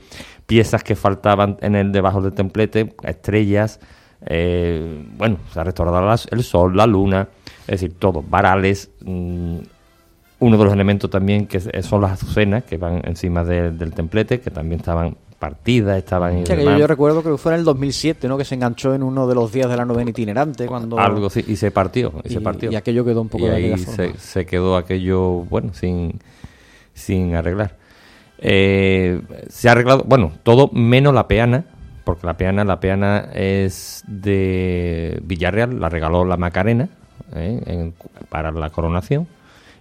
[0.47, 3.81] piezas que faltaban en el debajo del templete, estrellas,
[4.27, 7.29] eh, bueno, se ha restaurado el sol, la luna,
[7.63, 8.91] es decir, todo, varales.
[9.05, 9.59] Mm,
[10.41, 14.51] uno de los elementos también que son las azucenas que van encima del templete, que
[14.51, 16.45] también estaban partidas, estaban...
[16.45, 18.37] yo, recuerdo que fue en el 2007, ¿no?
[18.37, 20.99] Que se enganchó en uno de los días de la novena itinerante, cuando...
[20.99, 22.71] Algo sí, y se partió, y, se partió.
[22.71, 26.21] Y aquello quedó un poco y ahí se, quedó aquello, bueno, sin,
[26.93, 27.77] sin arreglar.
[28.39, 31.65] Eh, se ha arreglado, bueno, todo menos la peana,
[32.05, 36.89] porque la peana, la peana es de Villarreal, la regaló la Macarena,
[37.35, 37.93] ¿eh?
[38.29, 39.27] para la coronación.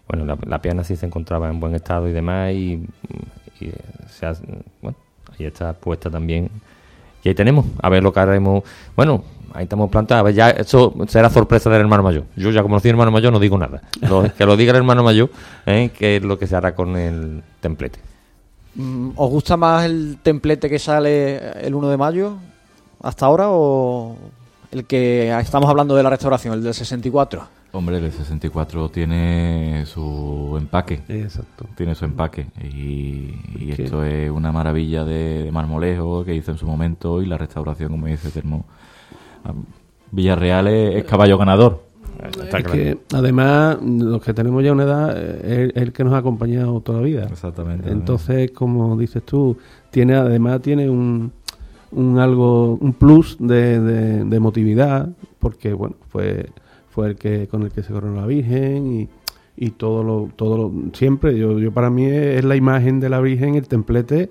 [0.07, 2.83] Bueno, la, la, piana sí se encontraba en buen estado y demás, y,
[4.07, 4.27] se
[4.81, 4.97] bueno,
[5.37, 6.49] ahí está puesta también.
[7.23, 8.63] Y ahí tenemos, a ver lo que haremos.
[8.95, 10.21] Bueno, ahí estamos plantados.
[10.21, 12.23] A ver, ya eso será sorpresa del hermano mayor.
[12.35, 13.81] Yo ya como soy hermano mayor no digo nada.
[14.37, 15.29] que lo diga el hermano mayor,
[15.65, 15.91] ¿eh?
[15.97, 17.99] que es lo que se hará con el templete.
[18.75, 22.37] Mm, ¿Os gusta más el templete que sale el 1 de mayo
[23.01, 24.15] hasta ahora o
[24.71, 27.59] el que estamos hablando de la restauración, el del 64?
[27.71, 31.01] Hombre, el 64 tiene su empaque.
[31.07, 31.67] Exacto.
[31.75, 32.47] Tiene su empaque.
[32.63, 37.27] Y, y esto es una maravilla de, de, marmolejo que hizo en su momento y
[37.27, 38.65] la restauración, como dice Termo.
[40.11, 41.88] Villarreal es, es caballo ganador.
[42.51, 46.81] Es que además los que tenemos ya una edad es, el que nos ha acompañado
[46.81, 47.27] toda la vida.
[47.29, 47.89] Exactamente.
[47.89, 49.57] Entonces, como dices tú,
[49.89, 51.31] tiene además tiene un,
[51.91, 55.09] un algo, un plus de, de, de emotividad,
[55.39, 56.47] porque bueno, fue
[56.89, 59.09] fue el que con el que se coronó la Virgen y,
[59.55, 63.21] y todo lo, todo lo, siempre, yo, yo para mí es la imagen de la
[63.21, 64.29] Virgen, el templete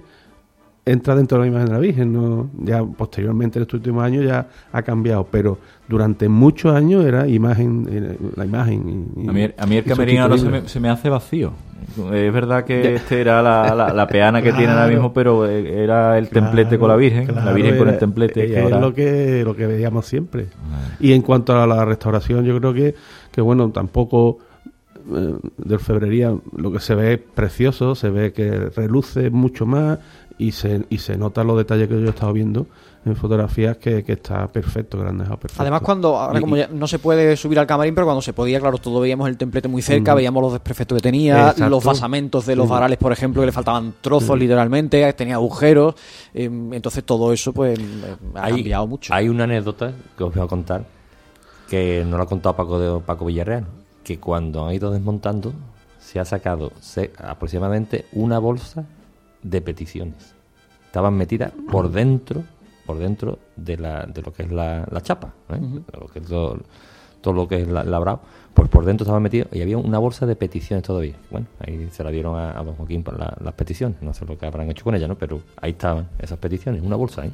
[0.91, 4.25] entra dentro de la imagen de la Virgen, no ya posteriormente en estos últimos años
[4.25, 5.59] ya ha cambiado, pero
[5.89, 9.09] durante muchos años era imagen, la imagen.
[9.17, 11.53] Y, a, mí, a mí el camerino ahora se me, se me, hace vacío.
[12.13, 14.59] Es verdad que este era la, la, la peana que claro.
[14.59, 17.89] tiene ahora mismo, pero era el templete con la Virgen, claro, la Virgen era, con
[17.89, 18.45] el templete.
[18.45, 18.77] Es, que ahora...
[18.77, 20.47] es lo que, lo que veíamos siempre.
[20.71, 20.97] Ah.
[21.01, 22.95] Y en cuanto a la restauración, yo creo que,
[23.31, 24.39] que bueno, tampoco
[25.11, 29.99] eh, de orfebrería lo que se ve es precioso, se ve que reluce mucho más
[30.39, 32.67] y se, y se nota los detalles que yo he estado viendo
[33.05, 35.63] en fotografías que, que está perfecto, que lo han dejado perfecto.
[35.63, 38.33] Además, cuando ahora Y- como ya no se puede subir al camarín, pero cuando se
[38.33, 40.17] podía, claro, todo veíamos el templete muy cerca, Ujú.
[40.19, 41.69] veíamos los desperfectos que tenía, Exacto.
[41.71, 42.75] los basamentos de los Ujú.
[42.75, 44.37] varales, por ejemplo, que le faltaban trozos Ujú.
[44.39, 45.95] literalmente, tenía agujeros,
[46.35, 47.83] eh, entonces todo eso pues eh,
[48.35, 49.15] ha Hay- cambiado mucho.
[49.15, 50.85] Hay una anécdota que os voy a contar
[51.69, 53.67] que no la ha contado Paco, de, Paco Villarreal,
[54.05, 55.53] que cuando han ido desmontando
[55.99, 58.85] se ha sacado se- aproximadamente una bolsa
[59.51, 60.35] de peticiones.
[60.87, 62.43] Estaban metidas por dentro,
[62.87, 65.61] por dentro de, la, de lo que es la, la chapa, ¿eh?
[66.01, 66.59] Lo que es todo,
[67.21, 68.21] todo lo que es la- labrado,
[68.55, 71.15] pues por dentro estaban metidos y había una bolsa de peticiones todavía.
[71.31, 74.25] Bueno, ahí se la dieron a, a don Joaquín para la- las peticiones, no sé
[74.25, 75.17] lo que habrán hecho con ella, ¿no?
[75.17, 77.33] Pero ahí estaban esas peticiones, una bolsa ahí.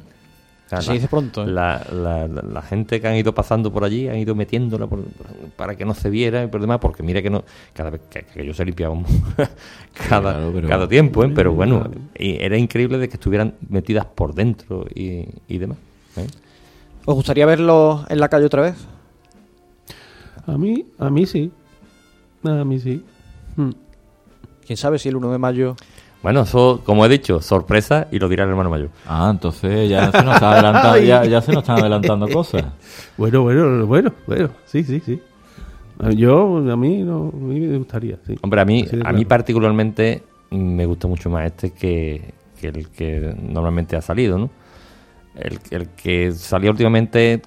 [0.65, 1.47] O sea, Se dice pronto, ¿eh?
[1.47, 5.03] La, la- la- la gente que han ido pasando por allí han ido metiéndola por-
[5.55, 7.43] para que no se viera y por demás, porque mira que no
[7.73, 8.95] cada vez que, que yo se limpiaba
[10.09, 11.31] cada, Claro, pero- cada tiempo, ¿eh?
[11.35, 11.87] pero bueno,
[12.17, 15.77] y era increíble de que estuvieran metidas por dentro y, y demás.
[16.17, 16.25] ¿eh?
[17.05, 18.75] ¿Os gustaría verlo en la calle otra vez?
[20.47, 21.51] A mí, a mí sí.
[22.43, 23.03] A mí sí.
[23.55, 23.69] Mm.
[24.65, 25.75] ¿Quién sabe si el 1 de mayo...
[26.23, 28.89] Bueno, eso, como he dicho, sorpresa y lo dirá el hermano mayor.
[29.07, 32.65] Ah, entonces ya se nos, está adelantando, ya, ya se nos están adelantando cosas.
[33.17, 35.21] Bueno, bueno, bueno, bueno, sí, sí, sí.
[36.15, 38.35] Yo, a mí, no, a mí me gustaría, sí.
[38.41, 39.17] Hombre, a mí, a claro.
[39.17, 44.49] mí particularmente me gusta mucho más este que, que el que normalmente ha salido, ¿no?
[45.35, 47.41] El, el que salió últimamente,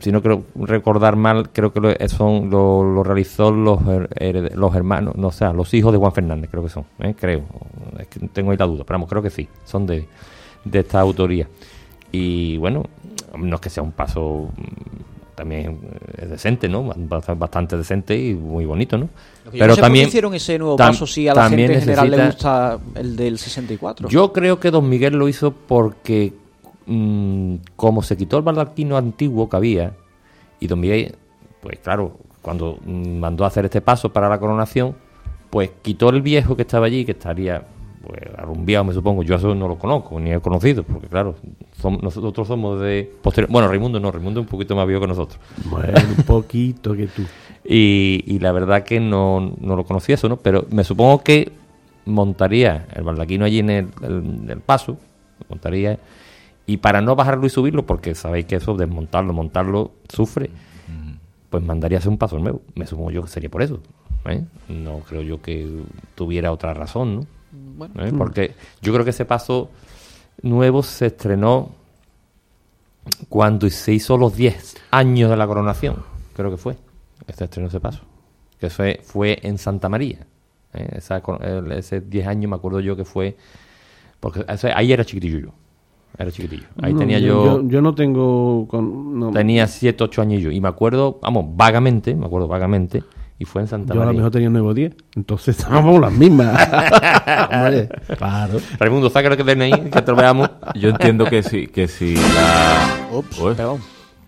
[0.00, 4.74] si no creo recordar mal, creo que lo, son, lo, lo realizó los, her- los
[4.74, 7.14] hermanos, no o sea, los hijos de Juan Fernández, creo que son, ¿eh?
[7.18, 7.42] creo.
[7.98, 10.06] Es que tengo ahí la duda, pero vamos, creo que sí, son de,
[10.64, 11.48] de esta autoría.
[12.12, 12.84] Y bueno,
[13.36, 16.84] no es que sea un paso mm, también eh, es decente, ¿no?
[16.94, 19.08] Bast- Bastante decente y muy bonito, ¿no?
[19.52, 22.10] Yo no sé qué hicieron ese nuevo paso si a la gente también en general
[22.10, 24.08] le gusta el del 64.
[24.08, 26.32] Yo creo que Don Miguel lo hizo porque,
[26.88, 29.92] mm, como se quitó el baldaquino antiguo que había,
[30.60, 31.14] y Don Miguel,
[31.62, 34.96] pues claro, cuando mandó a hacer este paso para la coronación,
[35.50, 37.62] pues quitó el viejo que estaba allí, que estaría
[38.06, 39.22] pues arrumbiado, me supongo.
[39.22, 41.34] Yo eso no lo conozco, ni he conocido, porque claro,
[42.02, 43.50] nosotros somos de posterior.
[43.50, 45.38] Bueno, Raimundo no, Raimundo es un poquito más viejo que nosotros.
[45.70, 47.22] Bueno, un poquito que tú.
[47.70, 50.36] Y, y la verdad que no, no lo conocía eso, ¿no?
[50.38, 51.52] Pero me supongo que
[52.06, 54.96] montaría el baldaquino allí en el, el- el paso,
[55.50, 55.98] montaría,
[56.68, 60.50] y para no bajarlo y subirlo, porque sabéis que eso, desmontarlo, montarlo, sufre,
[61.50, 62.62] pues mandaría a hacer un paso nuevo.
[62.76, 63.80] Me supongo yo que sería por eso.
[64.26, 64.44] ¿eh?
[64.68, 65.82] No creo yo que
[66.14, 67.26] tuviera otra razón, ¿no?
[67.76, 68.04] Bueno.
[68.06, 68.12] ¿Eh?
[68.16, 69.70] Porque yo creo que ese paso
[70.42, 71.70] nuevo se estrenó
[73.28, 75.96] cuando se hizo los 10 años de la coronación,
[76.36, 76.76] creo que fue.
[77.26, 78.00] Este estrenó ese paso.
[78.60, 80.26] Que fue, fue en Santa María.
[80.74, 80.88] ¿eh?
[80.96, 81.22] Esa
[81.76, 83.36] ese 10 años me acuerdo yo que fue.
[84.20, 85.48] Porque ese- ahí era chiquitillo yo.
[86.18, 86.64] Era chiquitillo.
[86.82, 88.66] Ahí No, tenía yo, yo no tengo.
[88.68, 90.50] Con, no, Tenía 7, 8 años yo.
[90.50, 93.04] Y me acuerdo, vamos, vagamente, me acuerdo vagamente.
[93.40, 94.18] Y fue en Santa yo a lo María.
[94.18, 94.96] mejor tenía 9 o 10.
[95.14, 96.58] Entonces estábamos las mismas.
[97.52, 97.88] Hombre,
[98.18, 98.58] claro.
[98.80, 100.50] Raimundo, saca lo que tiene ahí, que te lo veamos.
[100.74, 103.06] Yo entiendo que si, que si la...
[103.12, 103.78] Ups, Uy, perdón.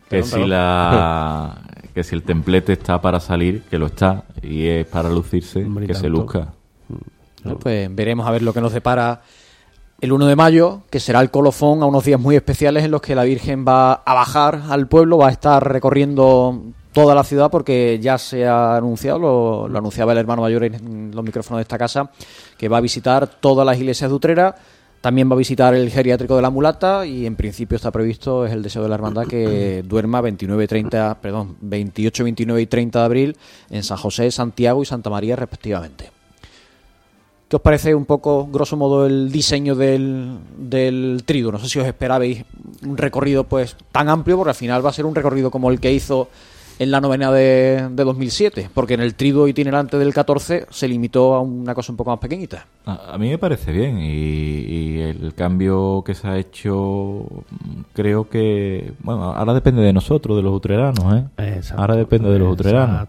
[0.08, 0.50] que Perdón, si perdón.
[0.50, 1.62] la...
[1.92, 5.88] Que si el templete está para salir, que lo está, y es para lucirse, Hombre,
[5.88, 6.52] que se luzca.
[7.42, 9.22] Bueno, pues veremos a ver lo que nos depara
[10.00, 13.02] el 1 de mayo, que será el colofón a unos días muy especiales en los
[13.02, 17.50] que la Virgen va a bajar al pueblo, va a estar recorriendo toda la ciudad
[17.50, 21.62] porque ya se ha anunciado, lo, lo anunciaba el hermano mayor en los micrófonos de
[21.62, 22.10] esta casa,
[22.56, 24.56] que va a visitar todas las iglesias de Utrera
[25.02, 28.52] También va a visitar el geriátrico de la Mulata y en principio está previsto, es
[28.52, 33.04] el deseo de la hermandad, que duerma 29, 30, perdón, 28, 29 y 30 de
[33.04, 33.36] abril
[33.68, 36.19] en San José, Santiago y Santa María respectivamente.
[37.50, 41.50] ¿Qué os parece un poco, grosso modo, el diseño del, del trigo?
[41.50, 42.44] No sé si os esperabais
[42.86, 45.80] un recorrido pues tan amplio, porque al final va a ser un recorrido como el
[45.80, 46.28] que hizo
[46.78, 51.34] en la novena de, de 2007, porque en el trido itinerante del 14 se limitó
[51.34, 52.66] a una cosa un poco más pequeñita.
[52.86, 57.26] A, mí me parece bien y, el cambio que se ha hecho
[57.94, 61.04] creo que, bueno, ahora depende de nosotros, de los utreranos,
[61.36, 61.60] ¿eh?
[61.76, 63.08] ahora depende de los utreranos.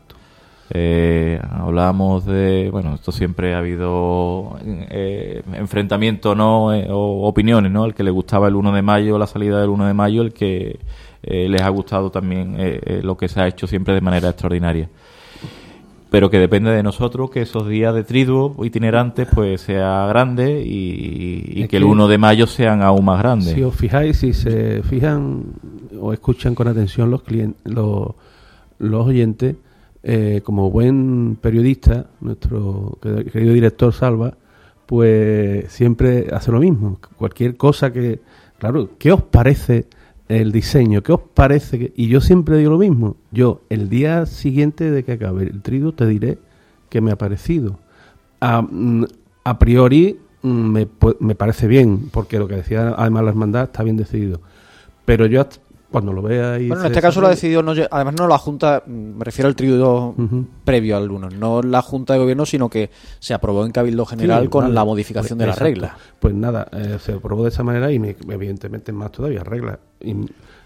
[0.74, 6.74] Eh, hablamos de, bueno, esto siempre ha habido eh, enfrentamiento, ¿no?
[6.74, 7.84] Eh, o opiniones, ¿no?
[7.86, 10.32] El que le gustaba el 1 de mayo, la salida del 1 de mayo, el
[10.32, 10.80] que
[11.24, 12.58] eh, les ha gustado también
[13.04, 14.88] lo que se ha hecho siempre de manera extraordinaria.
[16.10, 21.68] Pero que depende de nosotros que esos días de triduo itinerantes pues sea grande y,
[21.68, 23.54] que, el 1 de mayo sean aún más grandes.
[23.54, 25.44] Si os fijáis, si se fijan
[26.00, 28.10] o escuchan con atención los clientes, los,
[28.78, 29.56] los oyentes,
[30.04, 34.36] eh, como buen periodista, nuestro querido director Salva,
[34.86, 37.00] pues siempre hace lo mismo.
[37.18, 38.20] Cualquier cosa que,
[38.58, 39.86] claro, ¿qué os parece
[40.28, 41.02] el diseño?
[41.04, 41.94] ¿Qué os parece?
[41.96, 43.16] Y yo siempre digo lo mismo.
[43.32, 46.40] Yo, el día siguiente de que acabe el trido, te diré
[46.90, 47.80] que me ha parecido.
[48.40, 49.06] A, mm,
[49.60, 50.88] priori mm, me,
[51.20, 54.42] me, parece bien, porque lo que decía además la hermandad está bien decidido.
[55.06, 55.46] Pero yo
[55.92, 58.38] cuando lo vea y Bueno, en este caso lo ha decidido, no, además no la
[58.38, 60.16] Junta, mm, me refiero al trío
[60.64, 62.90] previo al uno, no la Junta de Gobierno, sino que
[63.20, 65.98] se aprobó en Cabildo General con la modificación de la regla.
[66.20, 69.80] Pues nada, eh, se aprobó de esa manera y evidentemente más todavía, regla.
[70.00, 70.16] Y,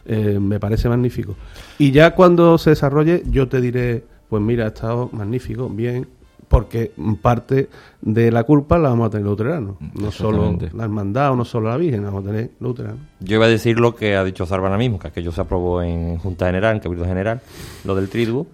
[0.06, 1.36] eh, me parece magnífico.
[1.80, 6.08] Y ya cuando se desarrolle, yo te diré, pues mira, ha estado magnífico, bien,
[6.56, 7.68] porque parte
[8.00, 11.44] de la culpa la vamos a tener los luteranos, no solo la hermandad o no
[11.44, 13.00] solo la Virgen, la vamos a tener los luteranos.
[13.20, 16.18] Yo iba a decir lo que ha dicho Zarbana mismo, que aquello se aprobó en
[16.18, 17.42] Junta General, en Cabildo General,
[17.84, 18.48] lo del triduo,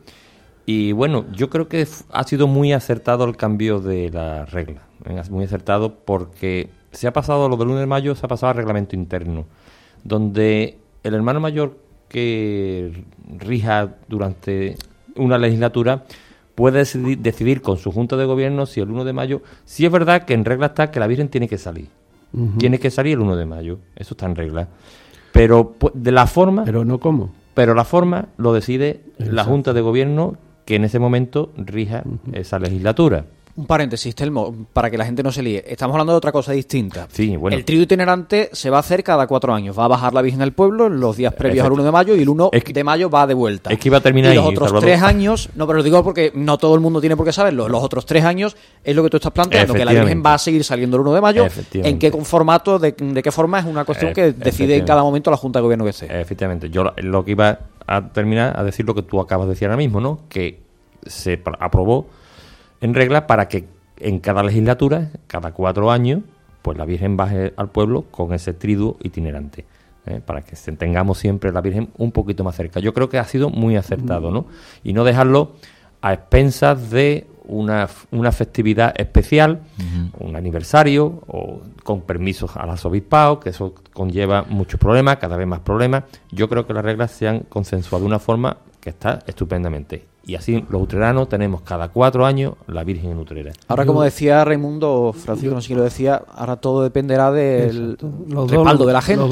[0.65, 4.81] y bueno, yo creo que ha sido muy acertado el cambio de la regla,
[5.29, 8.57] muy acertado porque se ha pasado, lo del 1 de mayo, se ha pasado al
[8.57, 9.45] reglamento interno,
[10.03, 11.77] donde el hermano mayor
[12.09, 13.03] que
[13.37, 14.75] rija durante
[15.15, 16.03] una legislatura
[16.61, 16.85] puede
[17.17, 20.35] decidir, con su junta de gobierno si el 1 de mayo, si es verdad que
[20.35, 21.87] en regla está que la Virgen tiene que salir.
[22.59, 24.67] Tiene que salir el 1 de mayo, eso está en regla.
[25.31, 26.63] Pero de la forma...
[26.63, 27.31] Pero no cómo.
[27.55, 30.35] Pero la forma lo decide la junta de gobierno
[30.65, 33.25] que en ese momento rija esa legislatura.
[33.61, 35.63] Un paréntesis, Telmo, para que la gente no se líe.
[35.67, 37.07] Estamos hablando de otra cosa distinta.
[37.11, 37.55] Sí, bueno.
[37.55, 39.77] El trío itinerante se va a hacer cada cuatro años.
[39.77, 42.15] Va a bajar la Virgen al pueblo en los días previos al 1 de mayo
[42.15, 43.69] y el 1 de mayo va de vuelta.
[43.71, 46.31] Es que iba a terminar y los otros tres años, no, pero lo digo porque
[46.33, 47.69] no todo el mundo tiene por qué saberlo.
[47.69, 50.39] Los otros tres años es lo que tú estás planteando, que la Virgen va a
[50.39, 51.45] seguir saliendo el 1 de mayo.
[51.73, 53.59] ¿En qué formato, de, qué forma?
[53.59, 56.19] Es una cuestión que decide en cada momento la Junta de Gobierno que sea.
[56.19, 56.71] Efectivamente.
[56.71, 59.77] Yo lo que iba a terminar a decir lo que tú acabas de decir ahora
[59.77, 60.21] mismo, ¿no?
[60.29, 60.61] Que
[61.05, 62.07] se aprobó
[62.81, 63.67] en regla para que
[63.97, 66.21] en cada legislatura, cada cuatro años,
[66.61, 69.65] pues la Virgen baje al pueblo con ese triduo itinerante.
[70.05, 70.21] ¿eh?
[70.25, 72.79] para que tengamos siempre la Virgen un poquito más cerca.
[72.79, 74.47] Yo creo que ha sido muy acertado, ¿no?
[74.83, 75.53] Y no dejarlo
[76.01, 79.61] a expensas de una, una festividad especial,
[80.19, 85.59] un aniversario, o con permisos al arzobispado, que eso conlleva muchos problemas, cada vez más
[85.59, 86.03] problemas.
[86.31, 90.10] Yo creo que las reglas se han consensuado de una forma que está estupendamente.
[90.23, 93.53] Y así los utreranos tenemos cada cuatro años la Virgen en Utrera.
[93.67, 97.97] Ahora, como decía Raimundo, Francisco, no sé quién lo decía, ahora todo dependerá del
[98.29, 99.29] respaldo de la gente.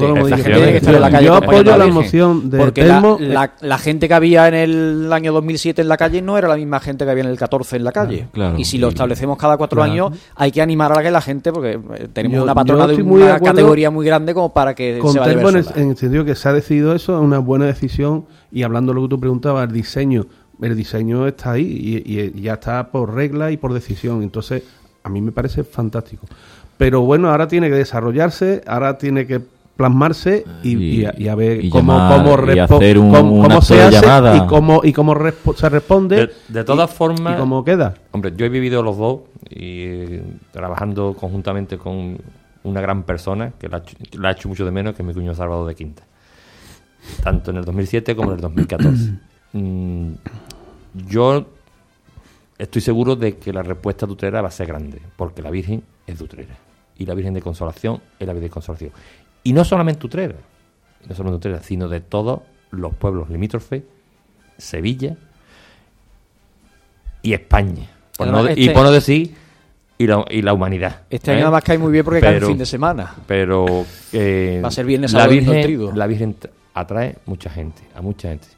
[1.22, 5.88] Yo apoyo la moción de Porque la, gente que había en el año 2007 en
[5.88, 8.28] la calle no era la misma gente que había en el 14 en la calle.
[8.56, 11.52] y si lo establecemos cada cuatro años, hay que animar a la que la gente,
[11.52, 15.32] porque eh, tenemos una patrona de una categoría muy grande como para que se vaya
[15.32, 18.26] en, en el sentido que se ha decidido eso, es una buena decisión.
[18.52, 20.26] Y hablando de lo que tú preguntabas, el diseño
[20.62, 24.22] el diseño está ahí y, ya está por regla y por decisión.
[24.22, 24.62] Entonces,
[25.02, 26.26] a mí me parece fantástico.
[26.76, 29.40] Pero bueno, ahora tiene que desarrollarse, ahora tiene que
[29.76, 35.16] plasmarse y, a, ver cómo, cómo, se hace y cómo, y cómo
[35.56, 36.30] se responde.
[36.48, 37.36] De, todas formas.
[37.36, 37.94] Y cómo queda.
[38.10, 40.18] Hombre, yo he vivido los dos y
[40.52, 42.18] trabajando conjuntamente con
[42.62, 43.82] una gran persona que la,
[44.18, 46.02] la ha hecho mucho de menos, que es mi cuñado Salvador de Quinta.
[47.22, 49.12] Tanto en el 2007 como en el 2014.
[49.52, 50.12] Mm,
[50.94, 51.46] yo
[52.58, 55.82] estoy seguro de que la respuesta de Utrera va a ser grande, porque la Virgen
[56.06, 56.56] es de Utrera.
[56.98, 58.92] Y la Virgen de Consolación es la Virgen de Consolación.
[59.42, 60.36] Y no solamente Utrera,
[61.08, 63.82] no solamente Utrera, sino de todos los pueblos limítrofes,
[64.58, 65.16] Sevilla
[67.22, 67.88] y España.
[68.56, 69.34] y por no decir
[70.00, 71.02] y la, y la humanidad.
[71.10, 71.42] Este año ¿eh?
[71.42, 73.14] nada más cae muy bien porque cae el fin de semana.
[73.26, 73.84] Pero
[74.14, 76.36] eh, Va a ser viernes, la sábado, Virgen, la Virgen
[76.72, 78.48] atrae mucha gente, a mucha gente.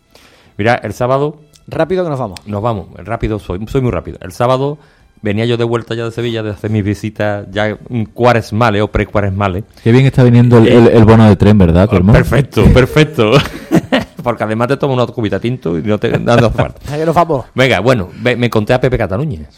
[0.57, 2.41] Mira, el sábado Rápido que nos vamos.
[2.47, 4.19] nos vamos, rápido soy, soy muy rápido.
[4.21, 4.79] El sábado
[5.23, 7.79] venía yo de vuelta ya de Sevilla de hacer mis visitas ya
[8.13, 9.65] cuaresmales o pre-cuaresmales.
[9.83, 12.13] Qué bien está viniendo el, el- el bono de tren, ¿verdad, Telmo?
[12.13, 13.33] Perfecto, perfecto.
[14.23, 16.93] Porque además te tomo una cubita tinto y no te no hace falta.
[16.93, 17.47] Ahí que nos vamos.
[17.55, 19.49] Venga, bueno, me conté a Pepe Cataluña.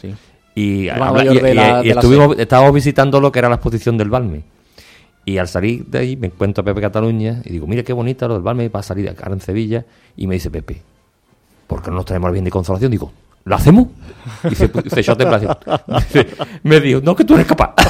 [0.55, 3.39] Y, Hermano habla- mayor y- y- la- y de la estuvimos, estábamos visitando lo que
[3.39, 4.41] era la exposición del Balme.
[5.25, 8.27] Y al salir de ahí me encuentro a Pepe Cataluña y digo, mira qué bonita
[8.27, 9.83] lo del Balme, va a salir acá en Sevilla.
[10.15, 10.81] Y me dice Pepe,
[11.67, 12.91] ¿por qué no nos traemos el bien de consolación?
[12.91, 13.11] Digo,
[13.43, 13.87] ¿lo hacemos?
[14.49, 15.59] Y se, se echó a temblar.
[16.63, 17.73] Me dijo, no, que tú eres capaz.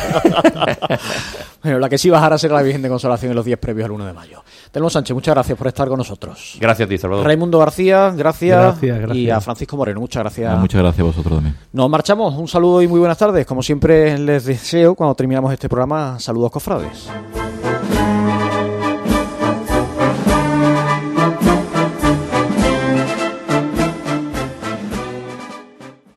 [1.65, 3.91] Bueno, la que sí bajará será la Virgen de Consolación en los días previos al
[3.93, 4.43] 1 de mayo.
[4.71, 6.57] Telmo Sánchez, muchas gracias por estar con nosotros.
[6.59, 7.26] Gracias a ti, Salvador.
[7.26, 8.59] Raimundo García, gracias.
[8.59, 9.17] Gracias, gracias.
[9.17, 10.53] Y a Francisco Moreno, muchas gracias.
[10.53, 11.55] Ah, muchas gracias a vosotros también.
[11.73, 12.36] Nos marchamos.
[12.36, 13.47] Un saludo y muy buenas tardes.
[13.47, 17.09] Como siempre les deseo, cuando terminamos este programa, saludos cofrades.